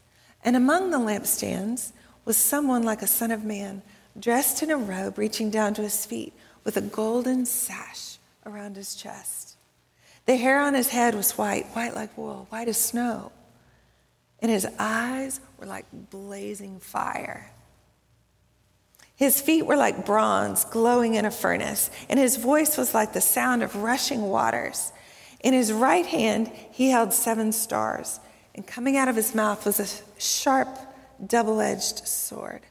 And 0.43 0.55
among 0.55 0.91
the 0.91 0.99
lampstands, 0.99 1.93
was 2.29 2.37
someone 2.37 2.83
like 2.83 3.01
a 3.01 3.07
son 3.07 3.31
of 3.31 3.43
man, 3.43 3.81
dressed 4.19 4.61
in 4.61 4.69
a 4.69 4.77
robe 4.77 5.17
reaching 5.17 5.49
down 5.49 5.73
to 5.73 5.81
his 5.81 6.05
feet, 6.05 6.31
with 6.63 6.77
a 6.77 6.81
golden 6.81 7.43
sash 7.43 8.19
around 8.45 8.75
his 8.75 8.93
chest. 8.93 9.57
The 10.27 10.35
hair 10.35 10.61
on 10.61 10.75
his 10.75 10.89
head 10.89 11.15
was 11.15 11.39
white, 11.39 11.65
white 11.69 11.95
like 11.95 12.15
wool, 12.15 12.45
white 12.51 12.67
as 12.67 12.77
snow. 12.77 13.31
And 14.43 14.51
his 14.51 14.67
eyes 14.77 15.39
were 15.57 15.65
like 15.65 15.87
blazing 15.91 16.79
fire. 16.79 17.49
His 19.15 19.41
feet 19.41 19.65
were 19.65 19.75
like 19.75 20.05
bronze 20.05 20.65
glowing 20.65 21.15
in 21.15 21.25
a 21.25 21.31
furnace, 21.31 21.89
and 22.09 22.19
his 22.19 22.37
voice 22.37 22.77
was 22.77 22.93
like 22.93 23.13
the 23.13 23.21
sound 23.21 23.63
of 23.63 23.75
rushing 23.75 24.21
waters. 24.21 24.93
In 25.39 25.55
his 25.55 25.73
right 25.73 26.05
hand, 26.05 26.51
he 26.69 26.91
held 26.91 27.11
seven 27.11 27.51
stars, 27.51 28.19
and 28.53 28.67
coming 28.67 28.97
out 28.97 29.07
of 29.07 29.15
his 29.15 29.33
mouth 29.33 29.65
was 29.65 29.79
a 29.79 30.21
sharp 30.21 30.77
double 31.25 31.61
edged 31.61 32.07
sword. 32.07 32.61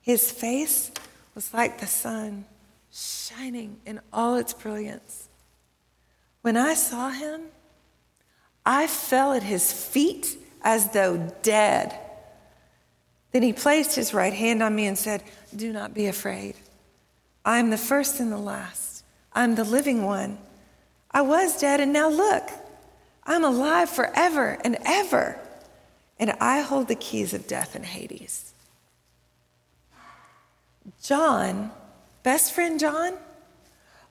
His 0.00 0.30
face 0.30 0.90
was 1.34 1.52
like 1.52 1.80
the 1.80 1.86
sun, 1.86 2.44
shining 2.92 3.78
in 3.86 4.00
all 4.12 4.36
its 4.36 4.52
brilliance. 4.52 5.28
When 6.42 6.56
I 6.56 6.74
saw 6.74 7.10
him, 7.10 7.42
I 8.64 8.86
fell 8.86 9.32
at 9.32 9.42
his 9.42 9.72
feet 9.72 10.36
as 10.62 10.90
though 10.92 11.32
dead. 11.42 11.98
Then 13.32 13.42
he 13.42 13.52
placed 13.52 13.94
his 13.94 14.12
right 14.12 14.32
hand 14.32 14.62
on 14.62 14.74
me 14.74 14.86
and 14.86 14.98
said, 14.98 15.22
Do 15.54 15.72
not 15.72 15.94
be 15.94 16.06
afraid. 16.06 16.56
I 17.44 17.58
am 17.58 17.70
the 17.70 17.78
first 17.78 18.20
and 18.20 18.32
the 18.32 18.38
last. 18.38 19.04
I'm 19.32 19.54
the 19.54 19.64
living 19.64 20.04
one. 20.04 20.38
I 21.10 21.22
was 21.22 21.60
dead, 21.60 21.80
and 21.80 21.92
now 21.92 22.08
look, 22.08 22.48
I'm 23.24 23.44
alive 23.44 23.90
forever 23.90 24.58
and 24.64 24.76
ever 24.84 25.38
and 26.20 26.32
I 26.38 26.60
hold 26.60 26.86
the 26.86 26.94
keys 26.94 27.34
of 27.34 27.48
death 27.48 27.74
and 27.74 27.84
Hades. 27.84 28.52
John, 31.02 31.72
best 32.22 32.52
friend 32.52 32.78
John, 32.78 33.14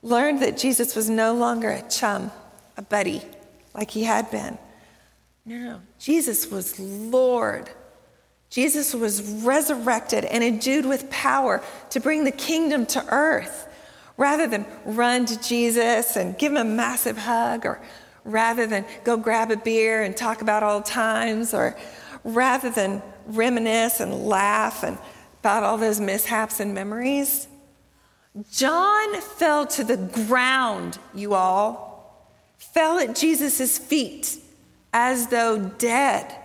learned 0.02 0.42
that 0.42 0.58
Jesus 0.58 0.96
was 0.96 1.08
no 1.08 1.34
longer 1.34 1.70
a 1.70 1.88
chum, 1.88 2.32
a 2.76 2.82
buddy, 2.82 3.22
like 3.74 3.92
he 3.92 4.04
had 4.04 4.30
been. 4.30 4.58
No, 5.46 5.56
no, 5.56 5.80
Jesus 5.98 6.50
was 6.50 6.78
Lord. 6.78 7.70
Jesus 8.50 8.92
was 8.92 9.22
resurrected 9.22 10.24
and 10.24 10.42
endued 10.42 10.84
with 10.84 11.08
power 11.10 11.62
to 11.90 12.00
bring 12.00 12.24
the 12.24 12.32
kingdom 12.32 12.84
to 12.86 13.06
earth. 13.08 13.68
Rather 14.16 14.46
than 14.46 14.66
run 14.84 15.24
to 15.26 15.40
Jesus 15.40 16.16
and 16.16 16.36
give 16.36 16.52
him 16.52 16.58
a 16.58 16.64
massive 16.64 17.16
hug, 17.16 17.64
or 17.64 17.80
rather 18.24 18.66
than 18.66 18.84
go 19.02 19.16
grab 19.16 19.50
a 19.50 19.56
beer 19.56 20.02
and 20.02 20.14
talk 20.14 20.42
about 20.42 20.62
old 20.62 20.84
times, 20.84 21.54
or 21.54 21.74
rather 22.24 22.70
than 22.70 23.02
reminisce 23.26 24.00
and 24.00 24.26
laugh 24.26 24.82
and 24.82 24.98
about 25.40 25.62
all 25.62 25.78
those 25.78 26.00
mishaps 26.00 26.60
and 26.60 26.74
memories, 26.74 27.48
John 28.52 29.20
fell 29.20 29.66
to 29.66 29.84
the 29.84 29.96
ground, 29.96 30.98
you 31.14 31.34
all, 31.34 32.26
fell 32.58 32.98
at 32.98 33.16
Jesus' 33.16 33.78
feet 33.78 34.38
as 34.92 35.28
though 35.28 35.58
dead. 35.58 36.36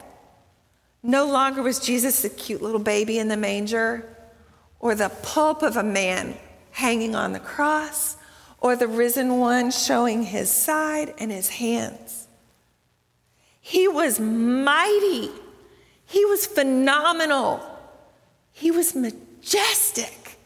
No 1.03 1.25
longer 1.25 1.61
was 1.61 1.79
Jesus 1.79 2.21
the 2.21 2.29
cute 2.29 2.61
little 2.61 2.79
baby 2.79 3.19
in 3.19 3.27
the 3.27 3.37
manger 3.37 4.09
or 4.79 4.95
the 4.95 5.09
pulp 5.09 5.61
of 5.61 5.77
a 5.77 5.83
man 5.83 6.35
hanging 6.71 7.15
on 7.15 7.33
the 7.33 7.39
cross 7.39 8.17
or 8.59 8.75
the 8.75 8.87
risen 8.87 9.39
one 9.39 9.69
showing 9.69 10.23
his 10.23 10.51
side 10.51 11.13
and 11.19 11.31
his 11.31 11.49
hands. 11.49 12.27
He 13.61 13.87
was 13.87 14.19
mighty. 14.19 15.29
He 16.05 16.23
was 16.25 16.45
phenomenal. 16.45 17.61
He 18.51 18.71
was 18.71 18.95
majestic. 18.95 20.37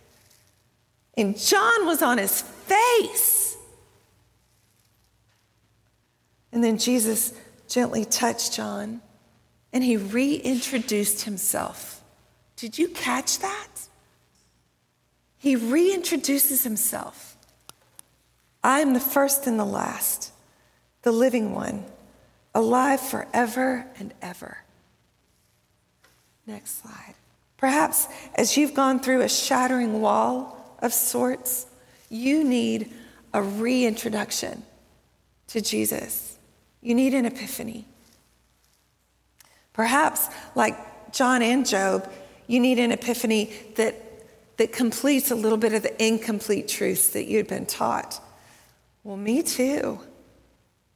And 1.18 1.38
John 1.38 1.86
was 1.86 2.02
on 2.02 2.18
his 2.18 2.42
face. 2.42 3.58
And 6.52 6.64
then 6.64 6.78
Jesus 6.78 7.34
gently 7.68 8.06
touched 8.06 8.54
John 8.54 9.02
and 9.72 9.84
he 9.84 9.98
reintroduced 9.98 11.24
himself. 11.24 12.02
Did 12.56 12.78
you 12.78 12.88
catch 12.88 13.40
that? 13.40 13.68
He 15.38 15.56
reintroduces 15.56 16.64
himself. 16.64 17.38
I 18.64 18.82
am 18.82 18.94
the 18.94 19.00
first 19.00 19.48
and 19.48 19.60
the 19.60 19.66
last, 19.66 20.34
the 21.04 21.12
living 21.12 21.54
one, 21.54 21.86
alive 22.54 23.00
forever 23.00 23.86
and 23.98 24.14
ever. 24.22 24.64
Next 26.50 26.82
slide. 26.82 27.14
Perhaps 27.58 28.08
as 28.34 28.58
you've 28.58 28.74
gone 28.74 29.00
through 29.00 29.22
a 29.22 29.30
shattering 29.30 30.02
wall 30.02 30.76
of 30.80 30.94
sorts, 30.94 31.68
you 32.10 32.44
need 32.44 32.92
a 33.36 33.44
reintroduction 33.44 34.64
to 35.50 35.62
Jesus. 35.62 36.40
You 36.82 36.96
need 36.96 37.14
an 37.14 37.26
epiphany. 37.28 37.86
Perhaps, 39.74 40.28
like 40.56 41.14
John 41.14 41.44
and 41.44 41.68
Job, 41.68 42.12
you 42.48 42.60
need 42.60 42.80
an 42.80 42.92
epiphany 42.92 43.54
that, 43.76 43.96
that 44.58 44.74
completes 44.74 45.30
a 45.30 45.36
little 45.36 45.60
bit 45.60 45.74
of 45.74 45.84
the 45.84 46.04
incomplete 46.04 46.68
truths 46.68 47.10
that 47.10 47.26
you'd 47.26 47.48
been 47.48 47.68
taught. 47.68 48.20
Well, 49.04 49.18
me 49.18 49.44
too. 49.44 50.00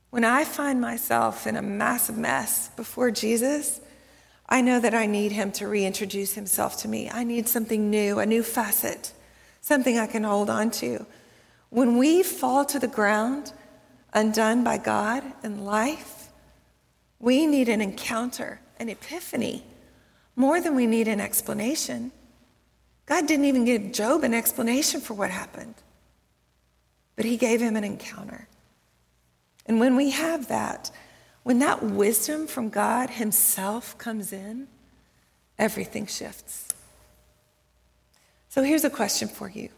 When 0.10 0.24
I 0.24 0.46
find 0.46 0.82
myself 0.82 1.46
in 1.46 1.56
a 1.56 1.62
massive 1.62 2.18
mess 2.18 2.70
before 2.70 3.12
Jesus, 3.12 3.80
I 4.54 4.62
know 4.62 4.80
that 4.80 4.94
I 4.94 5.08
need 5.08 5.32
him 5.32 5.52
to 5.54 5.68
reintroduce 5.68 6.36
himself 6.36 6.78
to 6.84 6.88
me. 6.88 7.10
I 7.10 7.24
need 7.24 7.48
something 7.48 7.90
new, 7.90 8.20
a 8.20 8.26
new 8.28 8.44
facet, 8.44 9.12
something 9.62 9.98
I 9.98 10.06
can 10.06 10.24
hold 10.24 10.48
on 10.48 10.70
to. 10.74 11.08
When 11.72 11.98
we 11.98 12.22
fall 12.22 12.64
to 12.66 12.78
the 12.78 12.88
ground, 12.88 13.52
undone 14.14 14.64
by 14.64 14.78
God 14.78 15.24
in 15.44 15.66
life, 15.66 16.30
we 17.18 17.48
need 17.48 17.68
an 17.68 17.82
encounter, 17.82 18.62
an 18.80 18.90
epiphany, 18.90 19.66
more 20.36 20.62
than 20.62 20.76
we 20.76 20.86
need 20.86 21.08
an 21.08 21.20
explanation. 21.20 22.12
God 23.08 23.26
didn't 23.26 23.46
even 23.46 23.66
give 23.66 23.92
Job 23.92 24.24
an 24.24 24.36
explanation 24.36 25.02
for 25.02 25.16
what 25.16 25.32
happened, 25.32 25.74
but 27.16 27.26
he 27.26 27.38
gave 27.38 27.60
him 27.60 27.76
an 27.76 27.84
encounter. 27.84 28.48
And 29.66 29.80
when 29.80 29.96
we 29.96 30.12
have 30.12 30.48
that, 30.50 30.92
when 31.44 31.60
that 31.60 31.84
wisdom 31.84 32.48
from 32.48 32.70
God 32.70 33.10
Himself 33.12 33.98
comes 33.98 34.34
in, 34.34 34.68
everything 35.60 36.08
shifts. 36.08 36.70
So 38.50 38.64
here's 38.64 38.86
a 38.86 38.90
question 38.90 39.28
for 39.28 39.50
you 39.50 39.70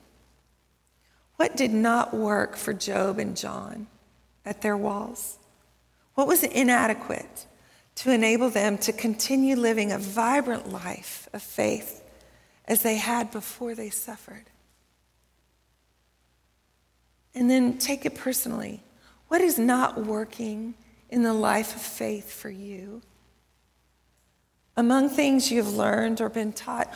What 1.38 1.58
did 1.58 1.72
not 1.72 2.14
work 2.14 2.56
for 2.56 2.74
Job 2.74 3.20
and 3.20 3.36
John 3.36 3.88
at 4.46 4.62
their 4.62 4.78
walls? 4.78 5.38
What 6.14 6.28
was 6.28 6.44
inadequate 6.44 7.48
to 7.96 8.12
enable 8.12 8.50
them 8.50 8.78
to 8.80 8.94
continue 8.94 9.56
living 9.56 9.92
a 9.92 9.98
vibrant 9.98 10.72
life 10.72 11.28
of 11.34 11.42
faith 11.42 12.04
as 12.66 12.84
they 12.84 12.96
had 12.98 13.32
before 13.32 13.76
they 13.76 13.90
suffered? 13.90 14.46
And 17.34 17.50
then 17.50 17.78
take 17.78 18.06
it 18.06 18.16
personally. 18.16 18.82
What 19.28 19.42
is 19.42 19.60
not 19.60 20.06
working 20.06 20.76
in 21.10 21.24
the 21.24 21.34
life 21.34 21.76
of 21.76 21.82
faith 21.82 22.32
for 22.32 22.50
you? 22.50 23.02
Among 24.78 25.10
things 25.10 25.52
you've 25.52 25.74
learned 25.74 26.20
or 26.20 26.30
been 26.30 26.52
taught, 26.52 26.94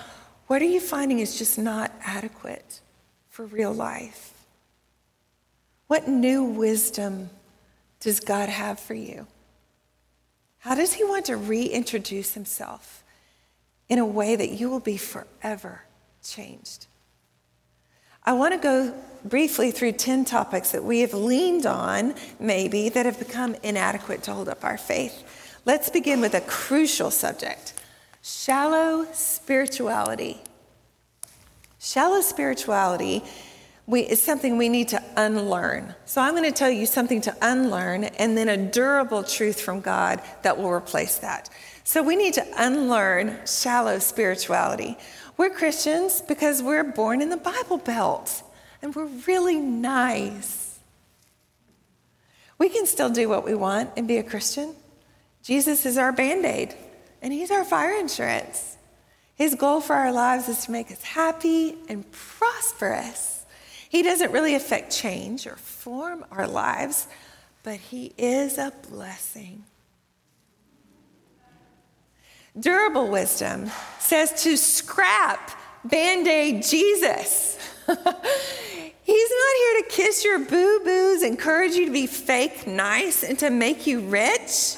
what 0.47 0.61
are 0.61 0.65
you 0.65 0.79
finding 0.79 1.19
is 1.19 1.37
just 1.37 1.57
not 1.57 1.91
adequate 2.03 2.81
for 3.29 3.45
real 3.45 3.71
life? 3.71 4.33
What 5.87 6.07
new 6.07 6.43
wisdom 6.43 7.29
does 7.99 8.19
God 8.19 8.49
have 8.49 8.79
for 8.79 8.93
you? 8.93 9.27
How 10.59 10.75
does 10.75 10.93
He 10.93 11.03
want 11.03 11.25
to 11.25 11.37
reintroduce 11.37 12.33
Himself 12.33 13.03
in 13.87 13.97
a 13.97 14.05
way 14.05 14.35
that 14.35 14.51
you 14.51 14.69
will 14.69 14.81
be 14.81 14.97
forever 14.97 15.83
changed? 16.23 16.87
I 18.29 18.33
want 18.33 18.53
to 18.53 18.59
go 18.59 18.93
briefly 19.25 19.71
through 19.71 19.93
10 19.93 20.23
topics 20.23 20.73
that 20.73 20.83
we 20.83 20.99
have 20.99 21.15
leaned 21.15 21.65
on, 21.65 22.13
maybe, 22.39 22.87
that 22.89 23.07
have 23.07 23.17
become 23.17 23.55
inadequate 23.63 24.21
to 24.25 24.33
hold 24.35 24.47
up 24.47 24.63
our 24.63 24.77
faith. 24.77 25.23
Let's 25.65 25.89
begin 25.89 26.21
with 26.21 26.35
a 26.35 26.41
crucial 26.41 27.09
subject 27.09 27.73
shallow 28.21 29.07
spirituality. 29.13 30.39
Shallow 31.79 32.21
spirituality 32.21 33.23
we, 33.87 34.01
is 34.01 34.21
something 34.21 34.59
we 34.59 34.69
need 34.69 34.89
to 34.89 35.01
unlearn. 35.17 35.95
So 36.05 36.21
I'm 36.21 36.35
going 36.35 36.43
to 36.43 36.51
tell 36.51 36.69
you 36.69 36.85
something 36.85 37.21
to 37.21 37.35
unlearn 37.41 38.03
and 38.03 38.37
then 38.37 38.47
a 38.47 38.57
durable 38.57 39.23
truth 39.23 39.59
from 39.59 39.81
God 39.81 40.21
that 40.43 40.55
will 40.55 40.69
replace 40.69 41.17
that. 41.17 41.49
So 41.83 42.03
we 42.03 42.15
need 42.15 42.35
to 42.35 42.45
unlearn 42.55 43.39
shallow 43.47 43.97
spirituality. 43.97 44.99
We're 45.39 45.49
Christians 45.49 46.19
because 46.19 46.61
we're 46.61 46.83
born 46.83 47.21
in 47.21 47.29
the 47.29 47.37
Bible 47.37 47.77
Belt 47.77 48.43
and 48.81 48.93
we're 48.93 49.05
really 49.25 49.55
nice. 49.55 50.77
We 52.57 52.67
can 52.67 52.85
still 52.85 53.09
do 53.09 53.29
what 53.29 53.45
we 53.45 53.55
want 53.55 53.91
and 53.95 54.05
be 54.05 54.17
a 54.17 54.23
Christian. 54.23 54.75
Jesus 55.41 55.85
is 55.85 55.97
our 55.97 56.11
band 56.11 56.45
aid 56.45 56.75
and 57.21 57.31
He's 57.31 57.51
our 57.51 57.63
fire 57.63 57.97
insurance. 57.97 58.75
His 59.35 59.55
goal 59.55 59.79
for 59.79 59.93
our 59.93 60.11
lives 60.11 60.49
is 60.49 60.65
to 60.65 60.71
make 60.71 60.91
us 60.91 61.01
happy 61.03 61.77
and 61.87 62.03
prosperous. 62.11 63.45
He 63.87 64.03
doesn't 64.03 64.33
really 64.33 64.55
affect 64.55 64.91
change 64.91 65.47
or 65.47 65.55
form 65.55 66.25
our 66.31 66.49
lives, 66.49 67.07
but 67.63 67.75
He 67.75 68.11
is 68.17 68.57
a 68.57 68.73
blessing. 68.89 69.63
Durable 72.57 73.07
wisdom 73.07 73.69
says 73.99 74.43
to 74.43 74.57
scrap 74.57 75.51
band 75.83 76.27
aid 76.27 76.63
Jesus. 76.63 77.57
He's 77.87 79.31
not 79.31 79.55
here 79.57 79.81
to 79.81 79.85
kiss 79.89 80.23
your 80.23 80.39
boo 80.39 80.81
boos, 80.83 81.23
encourage 81.23 81.73
you 81.73 81.85
to 81.87 81.91
be 81.91 82.07
fake 82.07 82.67
nice, 82.67 83.23
and 83.23 83.37
to 83.39 83.49
make 83.49 83.87
you 83.87 84.01
rich. 84.01 84.75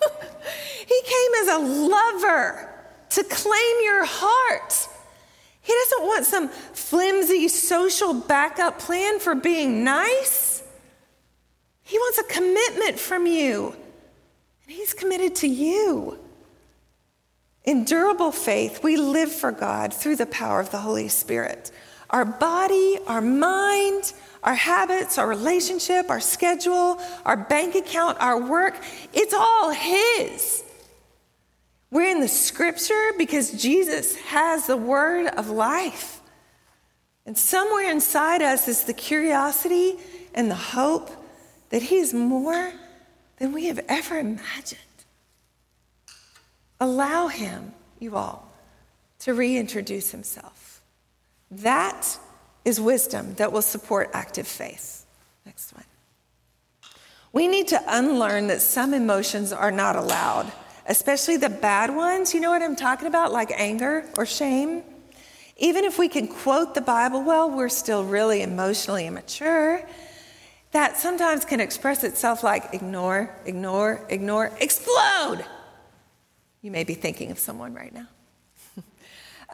he 0.86 1.02
came 1.04 1.30
as 1.42 1.48
a 1.48 1.58
lover 1.58 2.70
to 3.10 3.24
claim 3.24 3.76
your 3.82 4.04
heart. 4.06 4.88
He 5.60 5.72
doesn't 5.72 6.06
want 6.06 6.24
some 6.24 6.48
flimsy 6.48 7.48
social 7.48 8.14
backup 8.14 8.78
plan 8.78 9.18
for 9.18 9.34
being 9.34 9.84
nice. 9.84 10.62
He 11.82 11.98
wants 11.98 12.18
a 12.18 12.24
commitment 12.24 12.98
from 12.98 13.26
you, 13.26 13.74
and 14.64 14.76
He's 14.76 14.94
committed 14.94 15.34
to 15.36 15.48
you. 15.48 16.18
In 17.66 17.84
durable 17.84 18.30
faith, 18.30 18.84
we 18.84 18.96
live 18.96 19.32
for 19.32 19.50
God 19.50 19.92
through 19.92 20.16
the 20.16 20.26
power 20.26 20.60
of 20.60 20.70
the 20.70 20.78
Holy 20.78 21.08
Spirit. 21.08 21.72
Our 22.10 22.24
body, 22.24 22.98
our 23.08 23.20
mind, 23.20 24.12
our 24.44 24.54
habits, 24.54 25.18
our 25.18 25.28
relationship, 25.28 26.08
our 26.08 26.20
schedule, 26.20 27.00
our 27.24 27.36
bank 27.36 27.74
account, 27.74 28.18
our 28.20 28.40
work, 28.40 28.76
it's 29.12 29.34
all 29.34 29.72
His. 29.72 30.62
We're 31.90 32.08
in 32.08 32.20
the 32.20 32.28
scripture 32.28 33.10
because 33.18 33.50
Jesus 33.60 34.14
has 34.16 34.68
the 34.68 34.76
word 34.76 35.26
of 35.26 35.50
life. 35.50 36.20
And 37.26 37.36
somewhere 37.36 37.90
inside 37.90 38.42
us 38.42 38.68
is 38.68 38.84
the 38.84 38.92
curiosity 38.92 39.96
and 40.34 40.48
the 40.48 40.54
hope 40.54 41.10
that 41.70 41.82
He 41.82 41.96
is 41.96 42.14
more 42.14 42.72
than 43.38 43.52
we 43.52 43.66
have 43.66 43.80
ever 43.88 44.18
imagined. 44.18 44.78
Allow 46.80 47.28
him, 47.28 47.72
you 47.98 48.16
all, 48.16 48.48
to 49.20 49.34
reintroduce 49.34 50.10
himself. 50.10 50.82
That 51.50 52.18
is 52.64 52.80
wisdom 52.80 53.34
that 53.34 53.52
will 53.52 53.62
support 53.62 54.10
active 54.12 54.46
faith. 54.46 55.06
Next 55.44 55.72
one. 55.72 55.84
We 57.32 57.48
need 57.48 57.68
to 57.68 57.82
unlearn 57.86 58.48
that 58.48 58.60
some 58.60 58.92
emotions 58.94 59.52
are 59.52 59.70
not 59.70 59.96
allowed, 59.96 60.52
especially 60.86 61.36
the 61.36 61.48
bad 61.48 61.94
ones. 61.94 62.34
You 62.34 62.40
know 62.40 62.50
what 62.50 62.62
I'm 62.62 62.76
talking 62.76 63.06
about, 63.08 63.32
like 63.32 63.50
anger 63.52 64.04
or 64.16 64.26
shame? 64.26 64.82
Even 65.58 65.84
if 65.84 65.98
we 65.98 66.08
can 66.08 66.28
quote 66.28 66.74
the 66.74 66.80
Bible 66.80 67.22
well, 67.22 67.50
we're 67.50 67.68
still 67.68 68.04
really 68.04 68.42
emotionally 68.42 69.06
immature. 69.06 69.82
That 70.72 70.98
sometimes 70.98 71.44
can 71.44 71.60
express 71.60 72.04
itself 72.04 72.42
like 72.42 72.74
ignore, 72.74 73.34
ignore, 73.46 74.04
ignore, 74.10 74.52
explode. 74.60 75.44
You 76.66 76.72
may 76.72 76.82
be 76.82 76.94
thinking 76.94 77.30
of 77.30 77.38
someone 77.38 77.74
right 77.74 77.94
now. 77.94 78.08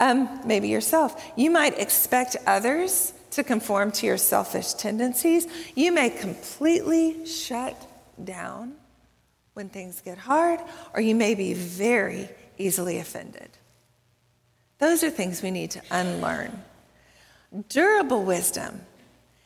um, 0.00 0.40
maybe 0.46 0.68
yourself. 0.68 1.22
You 1.36 1.50
might 1.50 1.78
expect 1.78 2.38
others 2.46 3.12
to 3.32 3.44
conform 3.44 3.92
to 3.92 4.06
your 4.06 4.16
selfish 4.16 4.72
tendencies. 4.72 5.46
You 5.74 5.92
may 5.92 6.08
completely 6.08 7.26
shut 7.26 7.76
down 8.24 8.76
when 9.52 9.68
things 9.68 10.00
get 10.00 10.16
hard, 10.16 10.60
or 10.94 11.02
you 11.02 11.14
may 11.14 11.34
be 11.34 11.52
very 11.52 12.30
easily 12.56 12.96
offended. 12.96 13.50
Those 14.78 15.04
are 15.04 15.10
things 15.10 15.42
we 15.42 15.50
need 15.50 15.72
to 15.72 15.82
unlearn. 15.90 16.62
Durable 17.68 18.22
wisdom 18.22 18.80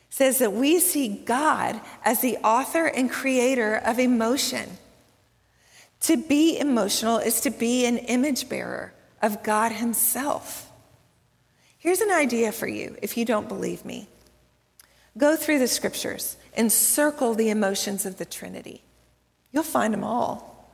says 0.09 0.37
that 0.37 0.53
we 0.53 0.79
see 0.79 1.09
God 1.09 1.81
as 2.05 2.21
the 2.21 2.37
author 2.45 2.85
and 2.85 3.11
creator 3.11 3.75
of 3.75 3.99
emotion. 3.99 4.69
To 6.01 6.17
be 6.17 6.59
emotional 6.59 7.17
is 7.17 7.41
to 7.41 7.49
be 7.49 7.85
an 7.85 7.97
image 7.97 8.49
bearer 8.49 8.93
of 9.21 9.43
God 9.43 9.71
Himself. 9.71 10.71
Here's 11.77 12.01
an 12.01 12.11
idea 12.11 12.51
for 12.51 12.67
you 12.67 12.95
if 13.01 13.17
you 13.17 13.25
don't 13.25 13.47
believe 13.47 13.85
me. 13.85 14.07
Go 15.17 15.35
through 15.35 15.59
the 15.59 15.67
scriptures 15.67 16.37
and 16.55 16.71
circle 16.71 17.33
the 17.33 17.49
emotions 17.49 18.05
of 18.05 18.17
the 18.17 18.25
Trinity. 18.25 18.83
You'll 19.51 19.63
find 19.63 19.93
them 19.93 20.03
all. 20.03 20.69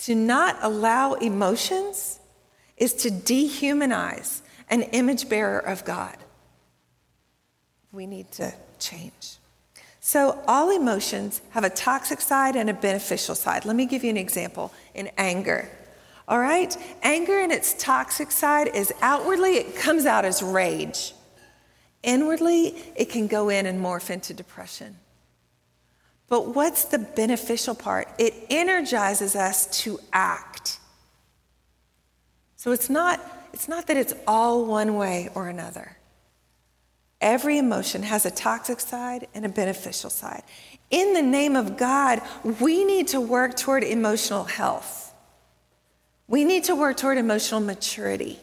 To 0.00 0.14
not 0.14 0.56
allow 0.60 1.14
emotions 1.14 2.18
is 2.76 2.94
to 2.94 3.10
dehumanize 3.10 4.40
an 4.68 4.82
image 4.82 5.28
bearer 5.28 5.58
of 5.58 5.84
God. 5.84 6.16
We 7.92 8.06
need 8.06 8.30
to 8.32 8.54
change. 8.78 9.39
So, 10.10 10.42
all 10.48 10.70
emotions 10.70 11.40
have 11.50 11.62
a 11.62 11.70
toxic 11.70 12.20
side 12.20 12.56
and 12.56 12.68
a 12.68 12.74
beneficial 12.74 13.36
side. 13.36 13.64
Let 13.64 13.76
me 13.76 13.86
give 13.86 14.02
you 14.02 14.10
an 14.10 14.16
example 14.16 14.72
in 14.92 15.08
anger. 15.16 15.70
All 16.26 16.40
right? 16.40 16.76
Anger 17.04 17.38
in 17.38 17.52
its 17.52 17.74
toxic 17.74 18.32
side 18.32 18.74
is 18.74 18.92
outwardly, 19.02 19.52
it 19.52 19.76
comes 19.76 20.06
out 20.06 20.24
as 20.24 20.42
rage. 20.42 21.14
Inwardly, 22.02 22.74
it 22.96 23.10
can 23.10 23.28
go 23.28 23.50
in 23.50 23.66
and 23.66 23.80
morph 23.80 24.10
into 24.10 24.34
depression. 24.34 24.96
But 26.26 26.56
what's 26.56 26.86
the 26.86 26.98
beneficial 26.98 27.76
part? 27.76 28.08
It 28.18 28.34
energizes 28.50 29.36
us 29.36 29.80
to 29.82 30.00
act. 30.12 30.80
So 32.56 32.72
it's 32.72 32.90
not, 32.90 33.20
it's 33.52 33.68
not 33.68 33.86
that 33.86 33.96
it's 33.96 34.14
all 34.26 34.64
one 34.64 34.96
way 34.96 35.28
or 35.36 35.48
another. 35.48 35.98
Every 37.20 37.58
emotion 37.58 38.02
has 38.02 38.24
a 38.24 38.30
toxic 38.30 38.80
side 38.80 39.28
and 39.34 39.44
a 39.44 39.48
beneficial 39.48 40.10
side. 40.10 40.42
In 40.90 41.12
the 41.12 41.22
name 41.22 41.54
of 41.54 41.76
God, 41.76 42.22
we 42.42 42.84
need 42.84 43.08
to 43.08 43.20
work 43.20 43.56
toward 43.56 43.84
emotional 43.84 44.44
health. 44.44 45.14
We 46.26 46.44
need 46.44 46.64
to 46.64 46.74
work 46.74 46.96
toward 46.96 47.18
emotional 47.18 47.60
maturity. 47.60 48.38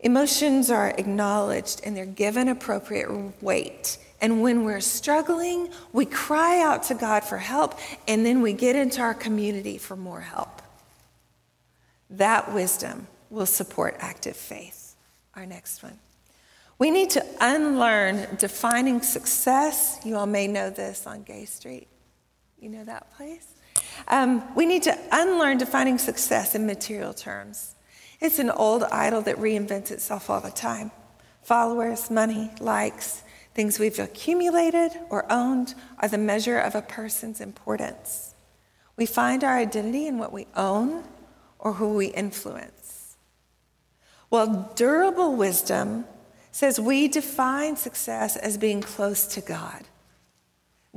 Emotions 0.00 0.70
are 0.70 0.90
acknowledged 0.90 1.80
and 1.84 1.96
they're 1.96 2.04
given 2.04 2.48
appropriate 2.48 3.42
weight. 3.42 3.98
And 4.20 4.42
when 4.42 4.64
we're 4.64 4.80
struggling, 4.80 5.70
we 5.92 6.04
cry 6.04 6.60
out 6.60 6.84
to 6.84 6.94
God 6.94 7.24
for 7.24 7.38
help, 7.38 7.78
and 8.06 8.24
then 8.24 8.40
we 8.40 8.52
get 8.52 8.76
into 8.76 9.00
our 9.00 9.14
community 9.14 9.78
for 9.78 9.96
more 9.96 10.20
help. 10.20 10.62
That 12.08 12.52
wisdom 12.54 13.08
will 13.30 13.46
support 13.46 13.96
active 13.98 14.36
faith. 14.36 14.94
Our 15.34 15.44
next 15.44 15.82
one. 15.82 15.98
We 16.82 16.90
need 16.90 17.10
to 17.10 17.24
unlearn 17.40 18.26
defining 18.38 19.02
success. 19.02 20.00
You 20.04 20.16
all 20.16 20.26
may 20.26 20.48
know 20.48 20.68
this 20.68 21.06
on 21.06 21.22
Gay 21.22 21.44
Street. 21.44 21.86
You 22.58 22.70
know 22.70 22.82
that 22.82 23.08
place? 23.16 23.46
Um, 24.08 24.42
we 24.56 24.66
need 24.66 24.82
to 24.82 24.98
unlearn 25.12 25.58
defining 25.58 25.98
success 25.98 26.56
in 26.56 26.66
material 26.66 27.14
terms. 27.14 27.76
It's 28.18 28.40
an 28.40 28.50
old 28.50 28.82
idol 28.82 29.22
that 29.22 29.36
reinvents 29.36 29.92
itself 29.92 30.28
all 30.28 30.40
the 30.40 30.50
time. 30.50 30.90
Followers, 31.44 32.10
money, 32.10 32.50
likes, 32.58 33.22
Things 33.54 33.78
we've 33.78 34.00
accumulated 34.00 34.90
or 35.08 35.30
owned 35.30 35.76
are 36.00 36.08
the 36.08 36.18
measure 36.18 36.58
of 36.58 36.74
a 36.74 36.82
person's 36.82 37.40
importance. 37.40 38.34
We 38.96 39.06
find 39.06 39.44
our 39.44 39.56
identity 39.56 40.08
in 40.08 40.18
what 40.18 40.32
we 40.32 40.48
own 40.56 41.04
or 41.60 41.74
who 41.74 41.94
we 41.94 42.06
influence. 42.06 43.16
Well, 44.30 44.72
durable 44.74 45.36
wisdom 45.36 46.06
says 46.52 46.78
we 46.78 47.08
define 47.08 47.76
success 47.76 48.36
as 48.36 48.56
being 48.58 48.82
close 48.82 49.26
to 49.26 49.40
God, 49.40 49.82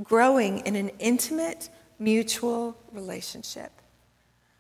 growing 0.04 0.60
in 0.60 0.76
an 0.76 0.90
intimate, 1.00 1.70
mutual 1.98 2.78
relationship. 2.92 3.72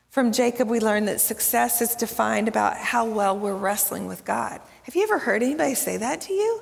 From 0.09 0.31
Jacob, 0.31 0.69
we 0.69 0.79
learn 0.79 1.05
that 1.05 1.19
success 1.19 1.81
is 1.81 1.93
defined 1.93 2.47
about 2.47 2.77
how 2.77 3.05
well 3.05 3.37
we're 3.37 3.53
wrestling 3.53 4.07
with 4.07 4.23
God. 4.23 4.61
Have 4.83 4.95
you 4.95 5.03
ever 5.03 5.19
heard 5.19 5.43
anybody 5.43 5.75
say 5.75 5.97
that 5.97 6.21
to 6.21 6.33
you? 6.33 6.61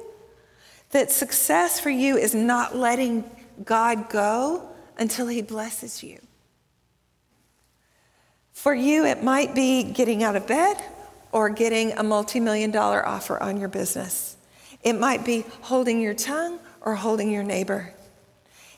That 0.90 1.12
success 1.12 1.80
for 1.80 1.92
you 1.92 2.18
is 2.18 2.34
not 2.34 2.76
letting 2.76 3.24
God 3.64 4.10
go 4.10 4.68
until 4.98 5.28
He 5.28 5.44
blesses 5.44 6.02
you. 6.02 6.18
For 8.52 8.74
you, 8.74 9.06
it 9.06 9.24
might 9.24 9.54
be 9.54 9.84
getting 9.84 10.24
out 10.24 10.36
of 10.36 10.48
bed 10.48 10.84
or 11.34 11.50
getting 11.50 11.92
a 11.94 12.04
multi 12.04 12.40
million 12.40 12.72
dollar 12.72 13.06
offer 13.06 13.42
on 13.42 13.58
your 13.58 13.68
business. 13.68 14.38
It 14.84 14.94
might 14.94 15.26
be 15.26 15.44
holding 15.62 16.00
your 16.00 16.14
tongue 16.14 16.60
or 16.80 16.96
holding 16.96 17.32
your 17.32 17.44
neighbor. 17.44 17.94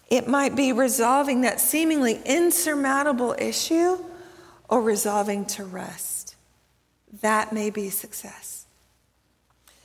It 0.09 0.27
might 0.27 0.55
be 0.55 0.71
resolving 0.71 1.41
that 1.41 1.59
seemingly 1.59 2.21
insurmountable 2.25 3.35
issue 3.37 3.97
or 4.69 4.81
resolving 4.81 5.45
to 5.45 5.63
rest. 5.63 6.35
That 7.21 7.51
may 7.51 7.69
be 7.69 7.89
success. 7.89 8.65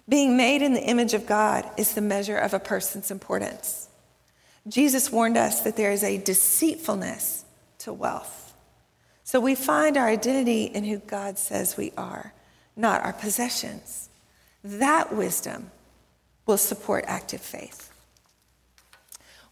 Being 0.09 0.37
made 0.37 0.63
in 0.63 0.75
the 0.75 0.83
image 0.83 1.15
of 1.15 1.27
God 1.27 1.69
is 1.77 1.95
the 1.95 2.01
measure 2.01 2.37
of 2.37 2.53
a 2.55 2.59
person's 2.59 3.11
importance. 3.11 3.89
Jesus 4.69 5.11
warned 5.11 5.37
us 5.37 5.63
that 5.63 5.77
there 5.77 5.93
is 5.93 6.03
a 6.03 6.19
deceitfulness 6.19 7.45
to 7.79 7.93
wealth. 7.93 8.55
So 9.25 9.41
we 9.41 9.55
find 9.55 9.97
our 9.97 10.09
identity 10.09 10.65
in 10.65 10.85
who 10.85 10.99
God 10.99 11.39
says 11.39 11.77
we 11.77 11.93
are, 11.97 12.35
not 12.77 13.03
our 13.05 13.13
possessions. 13.13 14.09
That 14.63 15.15
wisdom 15.15 15.71
will 16.47 16.59
support 16.59 17.05
active 17.07 17.41
faith. 17.41 17.91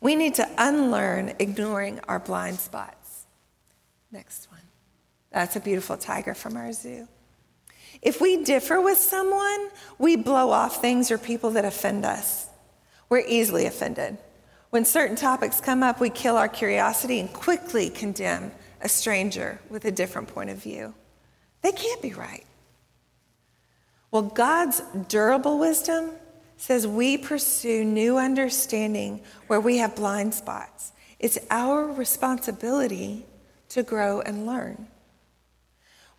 We 0.00 0.14
need 0.14 0.34
to 0.34 0.48
unlearn 0.58 1.34
ignoring 1.38 2.00
our 2.08 2.18
blind 2.18 2.60
spots. 2.60 3.26
Next 4.12 4.50
one. 4.50 4.60
That's 5.32 5.56
a 5.56 5.60
beautiful 5.60 5.96
tiger 5.96 6.34
from 6.34 6.56
our 6.56 6.72
zoo. 6.72 7.08
If 8.00 8.20
we 8.20 8.44
differ 8.44 8.80
with 8.80 8.98
someone, 8.98 9.68
we 9.98 10.16
blow 10.16 10.50
off 10.50 10.80
things 10.80 11.10
or 11.10 11.18
people 11.18 11.50
that 11.52 11.64
offend 11.64 12.04
us. 12.04 12.48
We're 13.08 13.24
easily 13.26 13.66
offended. 13.66 14.18
When 14.70 14.84
certain 14.84 15.16
topics 15.16 15.60
come 15.60 15.82
up, 15.82 15.98
we 16.00 16.10
kill 16.10 16.36
our 16.36 16.48
curiosity 16.48 17.20
and 17.20 17.32
quickly 17.32 17.90
condemn 17.90 18.52
a 18.80 18.88
stranger 18.88 19.60
with 19.70 19.84
a 19.84 19.90
different 19.90 20.28
point 20.28 20.50
of 20.50 20.62
view. 20.62 20.94
They 21.62 21.72
can't 21.72 22.02
be 22.02 22.12
right. 22.12 22.44
Well, 24.10 24.22
God's 24.22 24.82
durable 25.08 25.58
wisdom 25.58 26.10
says 26.56 26.86
we 26.86 27.18
pursue 27.18 27.84
new 27.84 28.18
understanding 28.18 29.20
where 29.46 29.60
we 29.60 29.78
have 29.78 29.94
blind 29.94 30.34
spots. 30.34 30.92
It's 31.18 31.38
our 31.50 31.86
responsibility 31.86 33.26
to 33.70 33.82
grow 33.82 34.20
and 34.20 34.46
learn 34.46 34.88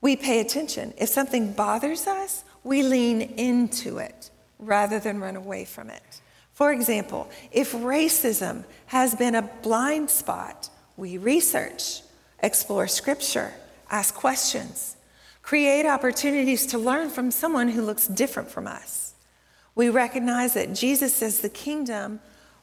we 0.02 0.16
pay 0.16 0.40
attention. 0.40 0.94
If 0.98 1.10
something 1.10 1.52
bothers 1.52 2.08
us, 2.08 2.44
we 2.64 2.84
lean 2.84 3.22
into 3.22 3.98
it 3.98 4.30
rather 4.58 5.00
than 5.00 5.20
run 5.20 5.36
away 5.36 5.66
from 5.66 5.90
it. 5.90 6.22
For 6.54 6.72
example, 6.72 7.30
if 7.52 7.74
racism 7.74 8.66
has 8.88 9.16
been 9.16 9.36
a 9.36 9.50
blind 9.62 10.10
spot, 10.10 10.70
we 10.98 11.18
research, 11.18 12.02
explore 12.40 12.88
scripture, 12.88 13.54
ask 13.90 14.14
questions, 14.14 14.96
create 15.50 15.88
opportunities 15.88 16.68
to 16.68 16.78
learn 16.78 17.10
from 17.10 17.32
someone 17.32 17.70
who 17.70 17.82
looks 17.82 18.06
different 18.06 18.52
from 18.52 18.68
us. 18.68 19.16
We 19.74 19.90
recognize 19.90 20.54
that 20.54 20.76
Jesus 20.76 21.16
says 21.16 21.40
the 21.40 21.50
kingdom 21.50 22.20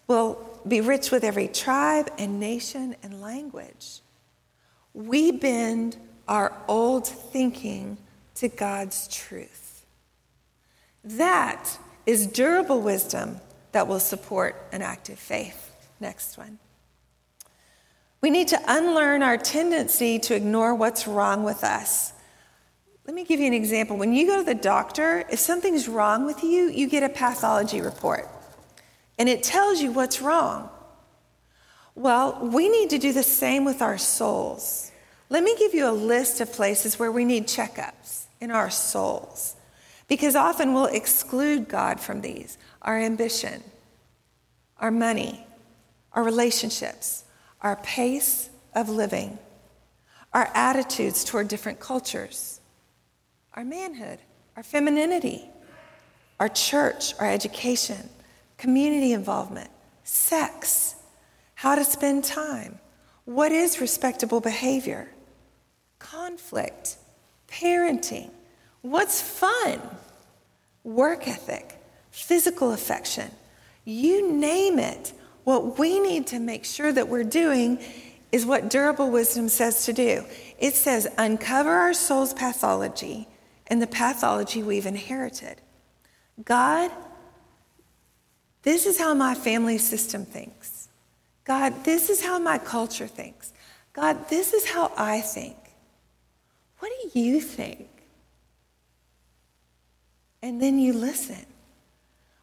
will 0.07 0.39
be 0.69 0.81
rich 0.81 1.11
with 1.11 1.25
every 1.25 1.49
tribe 1.49 2.13
and 2.17 2.39
nation 2.39 2.95
and 3.03 3.21
language. 3.21 4.03
We 4.95 5.33
bend 5.33 5.97
our 6.29 6.57
old 6.69 7.09
thinking 7.09 7.99
to 8.37 8.47
God's 8.47 9.09
truth. 9.09 9.85
That 11.03 11.81
is 12.07 12.29
durable 12.29 12.81
wisdom 12.81 13.41
that 13.73 13.89
will 13.89 13.99
support 13.99 14.65
an 14.71 14.83
active 14.83 15.19
faith. 15.19 15.75
Next 15.99 16.39
one. 16.39 16.61
We 18.21 18.31
need 18.31 18.47
to 18.47 18.63
unlearn 18.69 19.25
our 19.25 19.39
tendency 19.39 20.21
to 20.21 20.37
ignore 20.37 20.73
what's 20.73 21.09
wrong 21.09 21.43
with 21.43 21.65
us. 21.65 22.13
Let 23.07 23.15
me 23.15 23.23
give 23.23 23.39
you 23.39 23.47
an 23.47 23.55
example. 23.55 23.97
When 23.97 24.13
you 24.13 24.27
go 24.27 24.39
to 24.39 24.43
the 24.43 24.55
doctor, 24.55 25.25
if 25.31 25.39
something's 25.39 25.87
wrong 25.87 26.27
with 26.27 26.43
you, 26.43 26.69
you 26.69 26.89
get 26.89 27.05
a 27.05 27.09
pathology 27.09 27.81
report 27.81 28.29
and 29.17 29.29
it 29.29 29.45
tells 29.45 29.81
you 29.81 29.93
what's 29.93 30.21
wrong. 30.21 30.69
Well, 31.95 32.41
we 32.43 32.69
need 32.69 32.91
to 32.91 32.99
do 32.99 33.13
the 33.13 33.23
same 33.23 33.65
with 33.65 33.81
our 33.81 33.97
souls. 33.97 34.91
Let 35.31 35.45
me 35.45 35.57
give 35.57 35.73
you 35.73 35.89
a 35.89 35.93
list 35.93 36.41
of 36.41 36.53
places 36.53 36.99
where 36.99 37.13
we 37.13 37.25
need 37.25 37.47
checkups 37.47 38.25
in 38.41 38.51
our 38.51 38.71
souls 38.71 39.55
because 40.09 40.35
often 40.35 40.75
we'll 40.75 40.87
exclude 40.87 41.69
God 41.69 42.01
from 42.01 42.21
these 42.21 42.59
our 42.83 42.99
ambition, 42.99 43.63
our 44.79 44.91
money, 44.91 45.47
our 46.13 46.25
relationships, 46.25 47.25
our 47.63 47.77
pace 47.77 48.51
of 48.75 48.89
living, 48.89 49.39
our 50.33 50.51
attitudes 50.55 51.25
toward 51.25 51.49
different 51.49 51.79
cultures 51.79 52.61
our 53.57 53.65
manhood, 53.65 54.19
our 54.57 54.63
femininity, 54.63 55.43
our 56.39 56.49
church, 56.49 57.15
our 57.19 57.31
education, 57.31 58.09
community 58.59 59.13
involvement, 59.13 59.71
sex, 60.05 60.95
how 61.55 61.75
to 61.75 61.85
spend 61.85 62.23
time, 62.23 62.79
what 63.25 63.53
is 63.53 63.81
respectable 63.81 64.41
behavior, 64.41 65.09
conflict, 65.99 66.97
parenting, 67.49 68.31
what's 68.83 69.23
fun, 69.23 69.81
work 70.85 71.27
ethic, 71.27 71.77
physical 72.11 72.73
affection, 72.73 73.31
you 73.85 74.33
name 74.33 74.79
it. 74.79 75.13
What 75.45 75.79
we 75.79 75.99
need 76.01 76.27
to 76.29 76.39
make 76.39 76.65
sure 76.65 76.93
that 76.93 77.09
we're 77.09 77.25
doing 77.25 77.79
is 78.33 78.45
what 78.45 78.69
durable 78.69 79.11
wisdom 79.11 79.49
says 79.49 79.87
to 79.87 79.93
do. 79.93 80.25
It 80.59 80.75
says, 80.75 81.09
uncover 81.17 81.71
our 81.71 81.95
soul's 81.95 82.35
pathology 82.35 83.29
and 83.69 83.81
the 83.83 83.87
pathology 83.87 84.63
we've 84.63 84.87
inherited. 84.87 85.61
God, 86.45 86.91
this 88.63 88.87
is 88.87 88.99
how 88.99 89.15
my 89.15 89.35
family 89.35 89.79
system 89.79 90.25
thinks. 90.25 90.89
God, 91.45 91.85
this 91.85 92.11
is 92.11 92.25
how 92.25 92.39
my 92.39 92.59
culture 92.59 93.07
thinks. 93.07 93.53
God, 93.93 94.29
this 94.29 94.53
is 94.53 94.69
how 94.69 94.93
I 94.97 95.21
think. 95.21 95.57
What 96.81 96.93
do 97.13 97.19
you 97.19 97.41
think? 97.41 97.89
And 100.43 100.61
then 100.61 100.79
you 100.79 100.93
listen. 100.93 101.47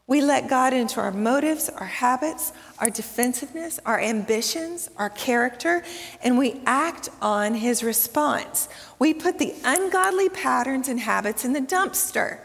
We 0.07 0.21
let 0.21 0.49
God 0.49 0.73
into 0.73 0.99
our 0.99 1.11
motives, 1.11 1.69
our 1.69 1.85
habits, 1.85 2.51
our 2.83 2.89
defensiveness, 2.89 3.79
our 3.85 3.97
ambitions, 3.97 4.89
our 4.97 5.09
character, 5.09 5.85
and 6.21 6.37
we 6.37 6.59
act 6.65 7.07
on 7.21 7.53
his 7.53 7.81
response. 7.81 8.67
We 8.99 9.13
put 9.13 9.39
the 9.39 9.53
ungodly 9.63 10.27
patterns 10.27 10.89
and 10.89 10.99
habits 10.99 11.45
in 11.45 11.53
the 11.53 11.61
dumpster. 11.61 12.41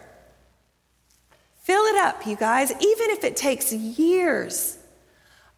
Fill 1.57 1.83
it 1.87 1.97
up, 1.97 2.25
you 2.25 2.37
guys, 2.37 2.71
even 2.71 3.11
if 3.11 3.25
it 3.25 3.37
takes 3.37 3.73
years. 3.73 4.79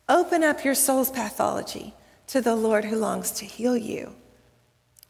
Open 0.09 0.43
up 0.43 0.65
your 0.65 0.75
soul's 0.75 1.11
pathology 1.11 1.93
to 2.29 2.41
the 2.41 2.57
Lord 2.57 2.87
who 2.87 2.97
longs 2.97 3.33
to 3.33 3.45
heal 3.45 3.77
you. 3.77 4.15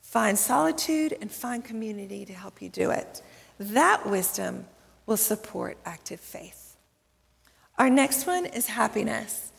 Find 0.03 0.37
solitude 0.37 1.17
and 1.21 1.31
find 1.31 1.65
community 1.65 2.25
to 2.25 2.33
help 2.33 2.61
you 2.61 2.71
do 2.71 2.91
it. 2.91 3.23
That 3.61 4.05
wisdom 4.05 4.67
will 5.07 5.17
support 5.17 5.79
active 5.85 6.19
faith. 6.19 6.77
Our 7.79 7.89
next 7.89 8.27
one 8.27 8.47
is 8.47 8.67
happiness. 8.67 9.50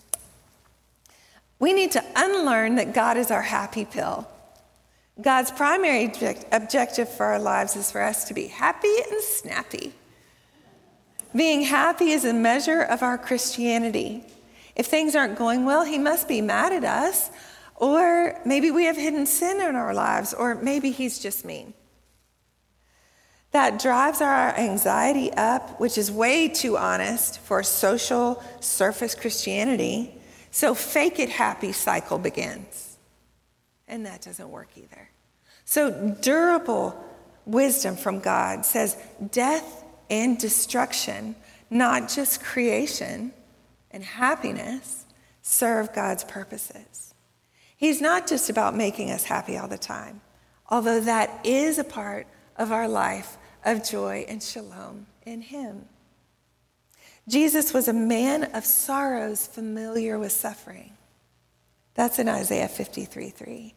We 1.62 1.74
need 1.74 1.92
to 1.92 2.04
unlearn 2.16 2.76
that 2.76 2.94
God 2.94 3.18
is 3.18 3.30
our 3.30 3.44
happy 3.44 3.86
pill. 3.86 4.28
God's 5.22 5.52
primary 5.52 6.06
object- 6.06 6.46
objective 6.52 7.08
for 7.08 7.28
our 7.28 7.40
lives 7.40 7.76
is 7.76 7.92
for 7.92 8.02
us 8.02 8.26
to 8.26 8.34
be 8.34 8.48
happy 8.48 8.94
and 9.10 9.22
snappy. 9.22 9.94
Being 11.36 11.62
happy 11.62 12.10
is 12.10 12.26
a 12.26 12.34
measure 12.34 12.82
of 12.82 13.04
our 13.04 13.18
Christianity. 13.18 14.26
If 14.76 14.88
things 14.88 15.16
aren't 15.16 15.38
going 15.38 15.64
well, 15.64 15.86
He 15.86 16.00
must 16.00 16.28
be 16.28 16.42
mad 16.42 16.74
at 16.74 16.84
us, 16.84 17.30
or 17.76 18.42
maybe 18.44 18.72
we 18.72 18.86
have 18.86 18.98
hidden 18.98 19.28
sin 19.28 19.62
in 19.62 19.76
our 19.76 19.94
lives, 19.94 20.34
or 20.34 20.56
maybe 20.56 20.90
He's 20.90 21.20
just 21.20 21.46
mean 21.46 21.76
that 23.52 23.80
drives 23.80 24.22
our 24.22 24.58
anxiety 24.58 25.32
up, 25.34 25.80
which 25.80 25.98
is 25.98 26.10
way 26.10 26.48
too 26.48 26.78
honest 26.78 27.40
for 27.40 27.62
social 27.62 28.42
surface 28.62 29.14
Christianity. 29.14 30.21
So, 30.52 30.76
fake 30.76 31.20
it 31.20 31.30
happy 31.30 31.72
cycle 31.72 32.18
begins. 32.18 32.98
And 33.88 34.06
that 34.06 34.22
doesn't 34.22 34.50
work 34.50 34.70
either. 34.76 35.10
So, 35.66 36.18
durable 36.22 37.02
wisdom 37.46 37.96
from 37.96 38.20
God 38.20 38.66
says 38.66 38.98
death 39.32 39.84
and 40.10 40.38
destruction, 40.38 41.36
not 41.70 42.10
just 42.10 42.44
creation 42.44 43.34
and 43.92 44.04
happiness, 44.04 45.06
serve 45.42 45.94
God's 45.94 46.24
purposes. 46.26 47.14
He's 47.78 48.02
not 48.02 48.28
just 48.28 48.50
about 48.50 48.76
making 48.76 49.10
us 49.10 49.24
happy 49.24 49.58
all 49.58 49.68
the 49.68 49.78
time, 49.78 50.22
although 50.70 51.00
that 51.00 51.46
is 51.46 51.80
a 51.80 51.84
part 51.84 52.28
of 52.58 52.72
our 52.72 52.88
life 52.88 53.38
of 53.66 53.84
joy 53.88 54.26
and 54.28 54.44
shalom 54.44 55.08
in 55.26 55.42
him. 55.42 55.86
Jesus 57.28 57.74
was 57.74 57.88
a 57.88 57.94
man 57.94 58.44
of 58.56 58.66
sorrows, 58.66 59.48
familiar 59.48 60.18
with 60.18 60.32
suffering. 60.32 60.94
That's 61.94 62.20
in 62.20 62.28
Isaiah 62.28 62.68
53 62.68 63.30
3. 63.30 63.74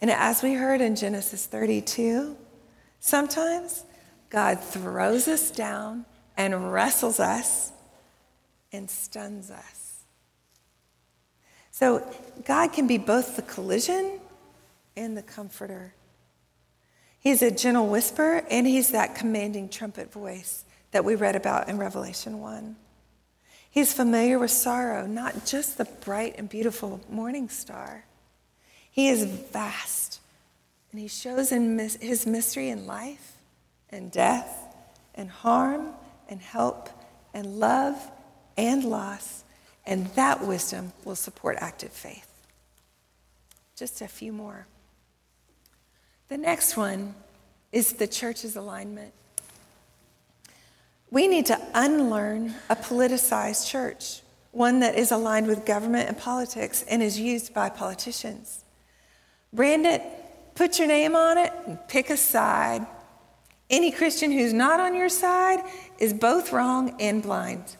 And 0.00 0.10
as 0.10 0.42
we 0.42 0.54
heard 0.54 0.80
in 0.80 0.96
Genesis 0.96 1.46
32, 1.46 2.36
sometimes 3.00 3.84
God 4.30 4.60
throws 4.60 5.28
us 5.28 5.50
down 5.50 6.04
and 6.36 6.72
wrestles 6.72 7.20
us 7.20 7.70
and 8.72 8.90
stuns 8.90 9.50
us. 9.50 10.00
So 11.70 12.06
God 12.44 12.72
can 12.72 12.86
be 12.86 12.98
both 12.98 13.36
the 13.36 13.42
collision 13.42 14.20
and 14.96 15.16
the 15.16 15.22
comforter. 15.22 15.94
He's 17.18 17.40
a 17.40 17.50
gentle 17.50 17.86
whisper, 17.86 18.44
and 18.50 18.66
he's 18.66 18.90
that 18.90 19.14
commanding 19.14 19.68
trumpet 19.68 20.12
voice 20.12 20.64
that 20.92 21.04
we 21.04 21.14
read 21.14 21.36
about 21.36 21.68
in 21.68 21.78
Revelation 21.78 22.40
1. 22.40 22.76
He's 23.70 23.92
familiar 23.92 24.38
with 24.38 24.50
sorrow, 24.50 25.06
not 25.06 25.46
just 25.46 25.78
the 25.78 25.86
bright 25.86 26.34
and 26.38 26.48
beautiful 26.48 27.00
morning 27.08 27.48
star. 27.48 28.04
He 28.90 29.08
is 29.08 29.24
vast, 29.24 30.20
and 30.90 31.00
he 31.00 31.08
shows 31.08 31.50
in 31.50 31.78
his 31.78 32.26
mystery 32.26 32.68
in 32.68 32.86
life 32.86 33.32
and 33.90 34.12
death 34.12 34.76
and 35.14 35.30
harm 35.30 35.94
and 36.28 36.40
help 36.40 36.90
and 37.32 37.58
love 37.58 37.96
and 38.58 38.84
loss, 38.84 39.44
and 39.86 40.06
that 40.08 40.46
wisdom 40.46 40.92
will 41.04 41.16
support 41.16 41.56
active 41.60 41.92
faith. 41.92 42.28
Just 43.74 44.02
a 44.02 44.08
few 44.08 44.32
more. 44.32 44.66
The 46.28 46.36
next 46.36 46.76
one 46.76 47.14
is 47.72 47.94
the 47.94 48.06
church's 48.06 48.56
alignment. 48.56 49.14
We 51.12 51.28
need 51.28 51.44
to 51.46 51.60
unlearn 51.74 52.54
a 52.70 52.74
politicized 52.74 53.68
church, 53.68 54.22
one 54.50 54.80
that 54.80 54.94
is 54.94 55.12
aligned 55.12 55.46
with 55.46 55.66
government 55.66 56.08
and 56.08 56.16
politics 56.16 56.86
and 56.88 57.02
is 57.02 57.20
used 57.20 57.52
by 57.52 57.68
politicians. 57.68 58.64
Brand 59.52 59.84
it, 59.84 60.02
put 60.54 60.78
your 60.78 60.88
name 60.88 61.14
on 61.14 61.36
it, 61.36 61.52
and 61.66 61.78
pick 61.86 62.08
a 62.08 62.16
side. 62.16 62.86
Any 63.68 63.90
Christian 63.90 64.32
who's 64.32 64.54
not 64.54 64.80
on 64.80 64.94
your 64.94 65.10
side 65.10 65.60
is 65.98 66.14
both 66.14 66.50
wrong 66.50 66.96
and 66.98 67.22
blind. 67.22 67.76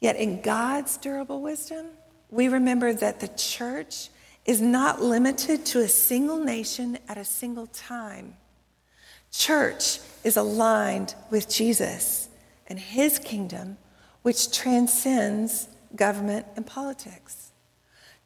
Yet, 0.00 0.16
in 0.16 0.42
God's 0.42 0.96
durable 0.96 1.40
wisdom, 1.40 1.86
we 2.28 2.48
remember 2.48 2.92
that 2.92 3.20
the 3.20 3.28
church 3.28 4.08
is 4.46 4.60
not 4.60 5.00
limited 5.00 5.64
to 5.66 5.78
a 5.78 5.88
single 5.88 6.38
nation 6.38 6.98
at 7.08 7.18
a 7.18 7.24
single 7.24 7.68
time. 7.68 8.34
Church 9.36 9.98
is 10.22 10.36
aligned 10.36 11.16
with 11.28 11.48
Jesus 11.48 12.28
and 12.68 12.78
his 12.78 13.18
kingdom, 13.18 13.76
which 14.22 14.56
transcends 14.56 15.68
government 15.96 16.46
and 16.54 16.64
politics. 16.64 17.50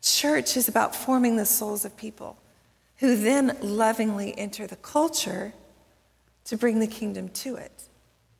Church 0.03 0.57
is 0.57 0.68
about 0.68 0.94
forming 0.94 1.37
the 1.37 1.47
souls 1.47 1.87
of 1.87 1.97
people 1.97 2.37
who 2.99 3.16
then 3.16 3.57
lovingly 3.62 4.37
enter 4.37 4.66
the 4.66 4.77
culture 4.77 5.55
to 6.44 6.57
bring 6.59 6.79
the 6.79 6.87
kingdom 6.87 7.31
to 7.31 7.57
it. 7.57 7.85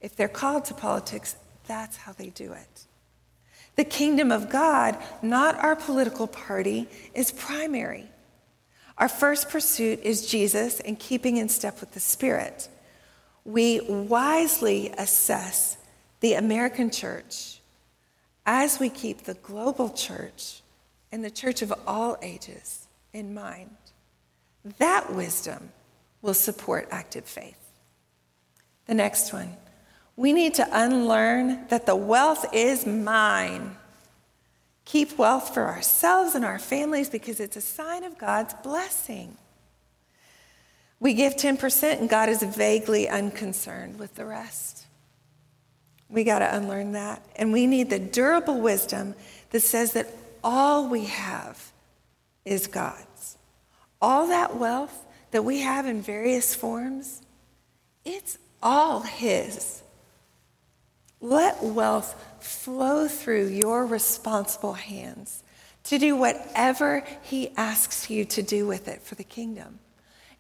If 0.03 0.15
they're 0.15 0.29
called 0.29 0.67
to 0.67 0.75
politics, 0.75 1.37
that's 1.67 1.97
how 1.97 2.13
they 2.13 2.29
do 2.29 2.53
it. 2.53 2.85
The 3.77 3.85
kingdom 3.85 4.31
of 4.31 4.51
God, 4.51 4.99
not 5.23 5.57
our 5.57 5.75
political 5.75 6.27
party, 6.27 6.87
is 7.15 7.31
primary. 7.33 8.11
Our 8.99 9.09
first 9.09 9.49
pursuit 9.49 10.01
is 10.03 10.27
Jesus 10.27 10.81
and 10.81 10.99
keeping 10.99 11.37
in 11.37 11.49
step 11.49 11.81
with 11.81 11.93
the 11.93 12.01
Spirit. 12.01 12.69
We 13.45 13.81
wisely 13.81 14.93
assess 14.99 15.79
the 16.21 16.35
American 16.35 16.91
church 16.91 17.61
as 18.45 18.81
we 18.81 18.91
keep 18.91 19.23
the 19.23 19.35
global 19.35 19.91
church 19.91 20.63
and 21.13 21.25
the 21.25 21.31
church 21.31 21.63
of 21.63 21.73
all 21.87 22.19
ages 22.21 22.89
in 23.13 23.33
mind. 23.33 23.77
That 24.79 25.15
wisdom 25.15 25.71
will 26.21 26.35
support 26.35 26.89
active 26.91 27.25
faith. 27.25 27.55
The 28.87 28.95
next 28.95 29.33
one 29.33 29.57
we 30.19 30.33
need 30.33 30.55
to 30.55 30.67
unlearn 30.73 31.69
that 31.69 31.87
the 31.87 31.95
wealth 31.95 32.47
is 32.53 32.85
mine. 32.85 33.77
Keep 34.89 35.19
wealth 35.19 35.53
for 35.53 35.67
ourselves 35.67 36.35
and 36.35 36.47
our 36.47 36.59
families 36.59 37.11
because 37.11 37.41
it's 37.41 37.59
a 37.59 37.61
sign 37.61 38.05
of 38.05 38.17
God's 38.17 38.55
blessing. 38.63 39.37
We 40.99 41.13
give 41.13 41.37
10%, 41.37 42.01
and 42.01 42.09
God 42.09 42.31
is 42.31 42.43
vaguely 42.43 43.07
unconcerned 43.07 43.99
with 43.99 44.15
the 44.15 44.25
rest. 44.25 44.87
We 46.09 46.25
got 46.25 46.39
to 46.39 46.57
unlearn 46.57 46.93
that. 46.93 47.23
And 47.37 47.53
we 47.53 47.67
need 47.67 47.91
the 47.91 47.99
durable 47.99 48.63
wisdom 48.63 49.15
that 49.51 49.61
says 49.61 49.93
that 49.93 50.07
all 50.43 50.89
we 50.89 51.05
have 51.05 51.71
is 52.47 52.67
God's. 52.67 53.37
All 54.01 54.29
that 54.29 54.57
wealth 54.57 55.05
that 55.33 55.45
we 55.45 55.61
have 55.61 55.85
in 55.85 56.01
various 56.01 56.55
forms, 56.55 57.21
it's 58.07 58.39
all 58.63 59.03
His. 59.03 59.83
Let 61.21 61.63
wealth 61.63 62.15
flow 62.41 63.09
through 63.09 63.49
your 63.49 63.87
responsible 63.87 64.75
hands 64.75 65.43
to 65.85 65.99
do 65.99 66.17
whatever 66.17 67.05
He 67.23 67.51
asks 67.57 68.11
you 68.11 68.25
to 68.27 68.43
do 68.43 68.67
with 68.67 68.89
it 68.89 69.03
for 69.03 69.15
the 69.15 69.25
kingdom. 69.25 69.81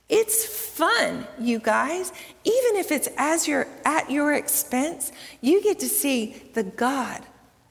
It's 0.09 0.45
fun, 0.47 1.27
you 1.38 1.59
guys. 1.59 2.12
Even 2.45 2.77
if 2.77 2.91
it's 2.91 3.09
as 3.19 3.47
you're 3.47 3.67
at 3.85 4.11
your 4.11 4.33
expense, 4.33 5.12
you 5.41 5.62
get 5.62 5.81
to 5.81 5.88
see 5.88 6.43
the 6.55 6.62
God 6.62 7.23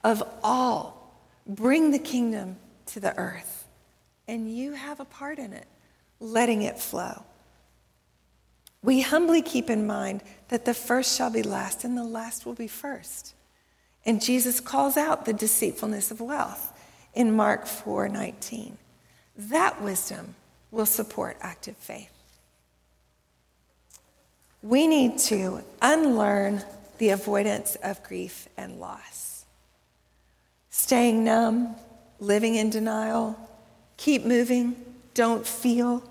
of 0.03 0.21
all 0.43 1.17
bring 1.47 1.91
the 1.91 1.99
kingdom 1.99 2.57
to 2.87 2.99
the 2.99 3.17
earth. 3.17 3.67
And 4.27 4.53
you 4.55 4.73
have 4.73 4.99
a 4.99 5.05
part 5.05 5.39
in 5.39 5.53
it, 5.53 5.65
letting 6.19 6.61
it 6.61 6.77
flow. 6.77 7.23
We 8.83 9.01
humbly 9.01 9.41
keep 9.41 9.69
in 9.69 9.87
mind 9.87 10.21
that 10.49 10.65
the 10.65 10.73
first 10.73 11.17
shall 11.17 11.29
be 11.29 11.43
last 11.43 11.83
and 11.83 11.97
the 11.97 12.03
last 12.03 12.45
will 12.45 12.53
be 12.53 12.67
first. 12.67 13.33
And 14.05 14.21
Jesus 14.21 14.59
calls 14.59 14.95
out 14.95 15.25
the 15.25 15.33
deceitfulness 15.33 16.11
of 16.11 16.21
wealth 16.21 16.71
in 17.13 17.35
Mark 17.35 17.65
4:19. 17.65 18.77
That 19.35 19.81
wisdom 19.81 20.35
will 20.71 20.85
support 20.85 21.37
active 21.41 21.77
faith. 21.77 22.11
We 24.61 24.87
need 24.87 25.19
to 25.19 25.63
unlearn 25.81 26.63
the 26.97 27.09
avoidance 27.09 27.75
of 27.83 28.03
grief 28.03 28.47
and 28.57 28.79
loss. 28.79 29.45
Staying 30.69 31.23
numb, 31.23 31.75
living 32.19 32.55
in 32.55 32.69
denial, 32.69 33.37
keep 33.97 34.25
moving, 34.25 34.75
don't 35.13 35.45
feel. 35.45 36.03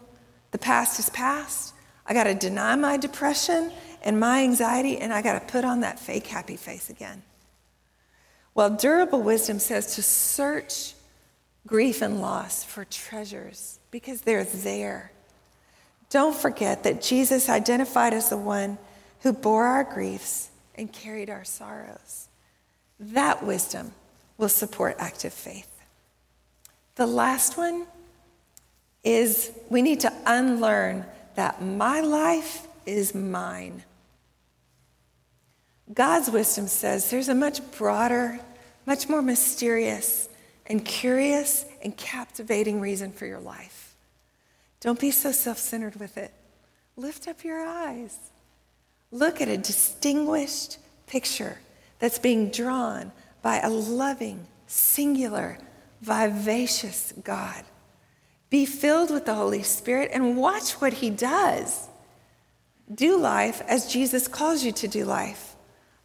The 0.50 0.58
past 0.58 0.98
is 0.98 1.10
past. 1.10 1.72
I 2.06 2.14
got 2.14 2.24
to 2.24 2.34
deny 2.34 2.76
my 2.76 2.96
depression 2.96 3.72
and 4.02 4.20
my 4.20 4.42
anxiety, 4.42 4.98
and 4.98 5.12
I 5.12 5.22
got 5.22 5.40
to 5.40 5.52
put 5.52 5.64
on 5.64 5.80
that 5.80 5.98
fake 5.98 6.26
happy 6.26 6.56
face 6.56 6.90
again. 6.90 7.22
Well, 8.54 8.70
durable 8.70 9.22
wisdom 9.22 9.58
says 9.58 9.96
to 9.96 10.02
search 10.02 10.94
grief 11.66 12.00
and 12.00 12.20
loss 12.20 12.62
for 12.62 12.84
treasures 12.84 13.80
because 13.90 14.20
they're 14.20 14.44
there. 14.44 15.10
Don't 16.10 16.34
forget 16.34 16.84
that 16.84 17.02
Jesus 17.02 17.48
identified 17.48 18.14
as 18.14 18.28
the 18.28 18.36
one 18.36 18.78
who 19.20 19.32
bore 19.32 19.64
our 19.66 19.84
griefs 19.84 20.50
and 20.76 20.92
carried 20.92 21.28
our 21.28 21.44
sorrows. 21.44 22.28
That 23.00 23.44
wisdom 23.44 23.92
will 24.38 24.48
support 24.48 24.96
active 24.98 25.32
faith. 25.32 25.68
The 26.94 27.06
last 27.06 27.58
one 27.58 27.86
is 29.02 29.50
we 29.68 29.82
need 29.82 30.00
to 30.00 30.12
unlearn 30.24 31.04
that 31.36 31.62
my 31.62 32.00
life 32.00 32.66
is 32.84 33.14
mine. 33.14 33.82
God's 35.92 36.30
wisdom 36.30 36.66
says 36.66 37.10
there's 37.10 37.28
a 37.28 37.34
much 37.34 37.60
broader, 37.78 38.40
much 38.86 39.08
more 39.08 39.22
mysterious 39.22 40.28
and 40.66 40.84
curious 40.84 41.64
and 41.82 41.96
captivating 41.96 42.80
reason 42.80 43.12
for 43.12 43.26
your 43.26 43.38
life. 43.38 43.94
Don't 44.80 44.98
be 44.98 45.10
so 45.10 45.30
self 45.32 45.58
centered 45.58 45.96
with 45.96 46.18
it. 46.18 46.32
Lift 46.96 47.28
up 47.28 47.44
your 47.44 47.64
eyes. 47.64 48.18
Look 49.10 49.40
at 49.40 49.48
a 49.48 49.56
distinguished 49.56 50.78
picture 51.06 51.58
that's 51.98 52.18
being 52.18 52.50
drawn 52.50 53.12
by 53.42 53.60
a 53.60 53.70
loving, 53.70 54.46
singular, 54.66 55.58
vivacious 56.00 57.12
God. 57.22 57.62
Be 58.48 58.64
filled 58.64 59.10
with 59.10 59.26
the 59.26 59.34
Holy 59.34 59.62
Spirit 59.62 60.10
and 60.12 60.36
watch 60.36 60.72
what 60.72 60.94
He 60.94 61.10
does. 61.10 61.88
Do 62.92 63.18
life 63.18 63.62
as 63.66 63.92
Jesus 63.92 64.28
calls 64.28 64.64
you 64.64 64.72
to 64.72 64.88
do 64.88 65.04
life. 65.04 65.56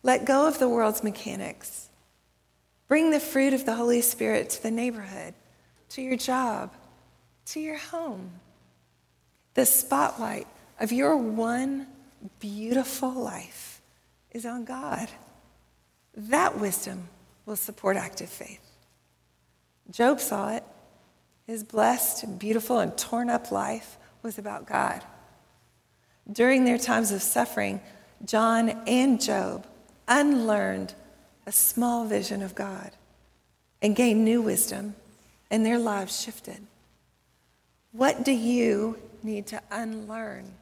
Let 0.03 0.25
go 0.25 0.47
of 0.47 0.57
the 0.57 0.69
world's 0.69 1.03
mechanics. 1.03 1.89
Bring 2.87 3.11
the 3.11 3.19
fruit 3.19 3.53
of 3.53 3.65
the 3.65 3.75
Holy 3.75 4.01
Spirit 4.01 4.49
to 4.51 4.63
the 4.63 4.71
neighborhood, 4.71 5.33
to 5.89 6.01
your 6.01 6.17
job, 6.17 6.73
to 7.45 7.59
your 7.59 7.77
home. 7.77 8.31
The 9.53 9.65
spotlight 9.65 10.47
of 10.79 10.91
your 10.91 11.15
one 11.15 11.87
beautiful 12.39 13.11
life 13.11 13.81
is 14.31 14.45
on 14.45 14.65
God. 14.65 15.09
That 16.15 16.59
wisdom 16.59 17.07
will 17.45 17.55
support 17.55 17.97
active 17.97 18.29
faith. 18.29 18.59
Job 19.91 20.19
saw 20.19 20.55
it. 20.55 20.63
His 21.51 21.65
blessed, 21.65 22.39
beautiful, 22.39 22.79
and 22.79 22.97
torn 22.97 23.29
up 23.29 23.51
life 23.51 23.97
was 24.23 24.37
about 24.37 24.65
God. 24.65 25.03
During 26.31 26.63
their 26.63 26.77
times 26.77 27.11
of 27.11 27.21
suffering, 27.21 27.81
John 28.23 28.69
and 28.87 29.21
Job 29.21 29.67
unlearned 30.07 30.93
a 31.45 31.51
small 31.51 32.05
vision 32.05 32.41
of 32.41 32.55
God 32.55 32.91
and 33.81 33.97
gained 33.97 34.23
new 34.23 34.41
wisdom, 34.41 34.95
and 35.49 35.65
their 35.65 35.77
lives 35.77 36.21
shifted. 36.21 36.65
What 37.91 38.23
do 38.23 38.31
you 38.31 38.97
need 39.21 39.47
to 39.47 39.61
unlearn? 39.71 40.53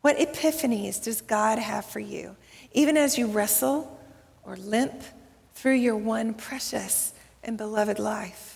What 0.00 0.16
epiphanies 0.16 1.02
does 1.02 1.20
God 1.20 1.58
have 1.58 1.84
for 1.84 2.00
you, 2.00 2.36
even 2.72 2.96
as 2.96 3.18
you 3.18 3.26
wrestle 3.26 4.00
or 4.44 4.56
limp 4.56 5.02
through 5.52 5.74
your 5.74 5.96
one 5.96 6.32
precious 6.32 7.12
and 7.44 7.58
beloved 7.58 7.98
life? 7.98 8.47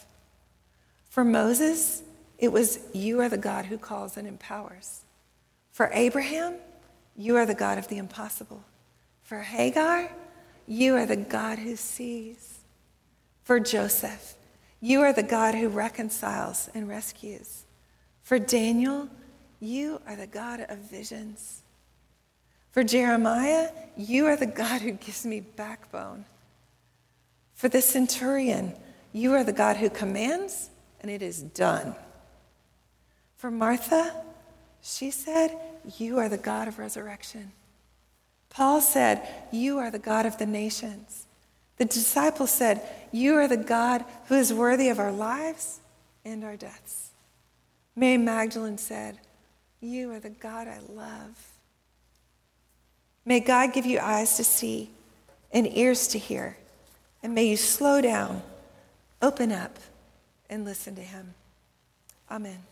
For 1.12 1.24
Moses, 1.24 2.02
it 2.38 2.50
was, 2.50 2.78
You 2.94 3.20
are 3.20 3.28
the 3.28 3.36
God 3.36 3.66
who 3.66 3.76
calls 3.76 4.16
and 4.16 4.26
empowers. 4.26 5.02
For 5.70 5.90
Abraham, 5.92 6.54
you 7.14 7.36
are 7.36 7.44
the 7.44 7.52
God 7.52 7.76
of 7.76 7.86
the 7.88 7.98
impossible. 7.98 8.64
For 9.22 9.40
Hagar, 9.40 10.10
you 10.66 10.96
are 10.96 11.04
the 11.04 11.16
God 11.16 11.58
who 11.58 11.76
sees. 11.76 12.60
For 13.44 13.60
Joseph, 13.60 14.36
you 14.80 15.02
are 15.02 15.12
the 15.12 15.22
God 15.22 15.54
who 15.54 15.68
reconciles 15.68 16.70
and 16.72 16.88
rescues. 16.88 17.66
For 18.22 18.38
Daniel, 18.38 19.10
you 19.60 20.00
are 20.06 20.16
the 20.16 20.26
God 20.26 20.64
of 20.70 20.78
visions. 20.78 21.60
For 22.70 22.82
Jeremiah, 22.82 23.68
you 23.98 24.24
are 24.28 24.36
the 24.36 24.46
God 24.46 24.80
who 24.80 24.92
gives 24.92 25.26
me 25.26 25.40
backbone. 25.40 26.24
For 27.52 27.68
the 27.68 27.82
centurion, 27.82 28.72
you 29.12 29.34
are 29.34 29.44
the 29.44 29.52
God 29.52 29.76
who 29.76 29.90
commands, 29.90 30.70
and 31.02 31.10
it 31.10 31.20
is 31.20 31.42
done. 31.42 31.94
For 33.36 33.50
Martha, 33.50 34.14
she 34.80 35.10
said, 35.10 35.58
You 35.98 36.18
are 36.18 36.28
the 36.28 36.38
God 36.38 36.68
of 36.68 36.78
resurrection. 36.78 37.52
Paul 38.50 38.80
said, 38.80 39.26
You 39.50 39.78
are 39.78 39.90
the 39.90 39.98
God 39.98 40.26
of 40.26 40.38
the 40.38 40.46
nations. 40.46 41.26
The 41.78 41.84
disciples 41.84 42.50
said, 42.50 42.82
You 43.10 43.34
are 43.36 43.48
the 43.48 43.56
God 43.56 44.04
who 44.26 44.36
is 44.36 44.52
worthy 44.52 44.88
of 44.88 44.98
our 44.98 45.12
lives 45.12 45.80
and 46.24 46.44
our 46.44 46.56
deaths. 46.56 47.10
Mary 47.96 48.18
Magdalene 48.18 48.78
said, 48.78 49.18
You 49.80 50.12
are 50.12 50.20
the 50.20 50.30
God 50.30 50.68
I 50.68 50.78
love. 50.88 51.52
May 53.24 53.40
God 53.40 53.72
give 53.72 53.86
you 53.86 53.98
eyes 53.98 54.36
to 54.36 54.44
see 54.44 54.90
and 55.52 55.66
ears 55.76 56.08
to 56.08 56.18
hear, 56.18 56.56
and 57.22 57.34
may 57.34 57.44
you 57.44 57.56
slow 57.56 58.00
down, 58.00 58.42
open 59.20 59.52
up, 59.52 59.78
and 60.52 60.64
listen 60.64 60.94
to 60.96 61.02
Him. 61.02 61.34
Amen. 62.30 62.71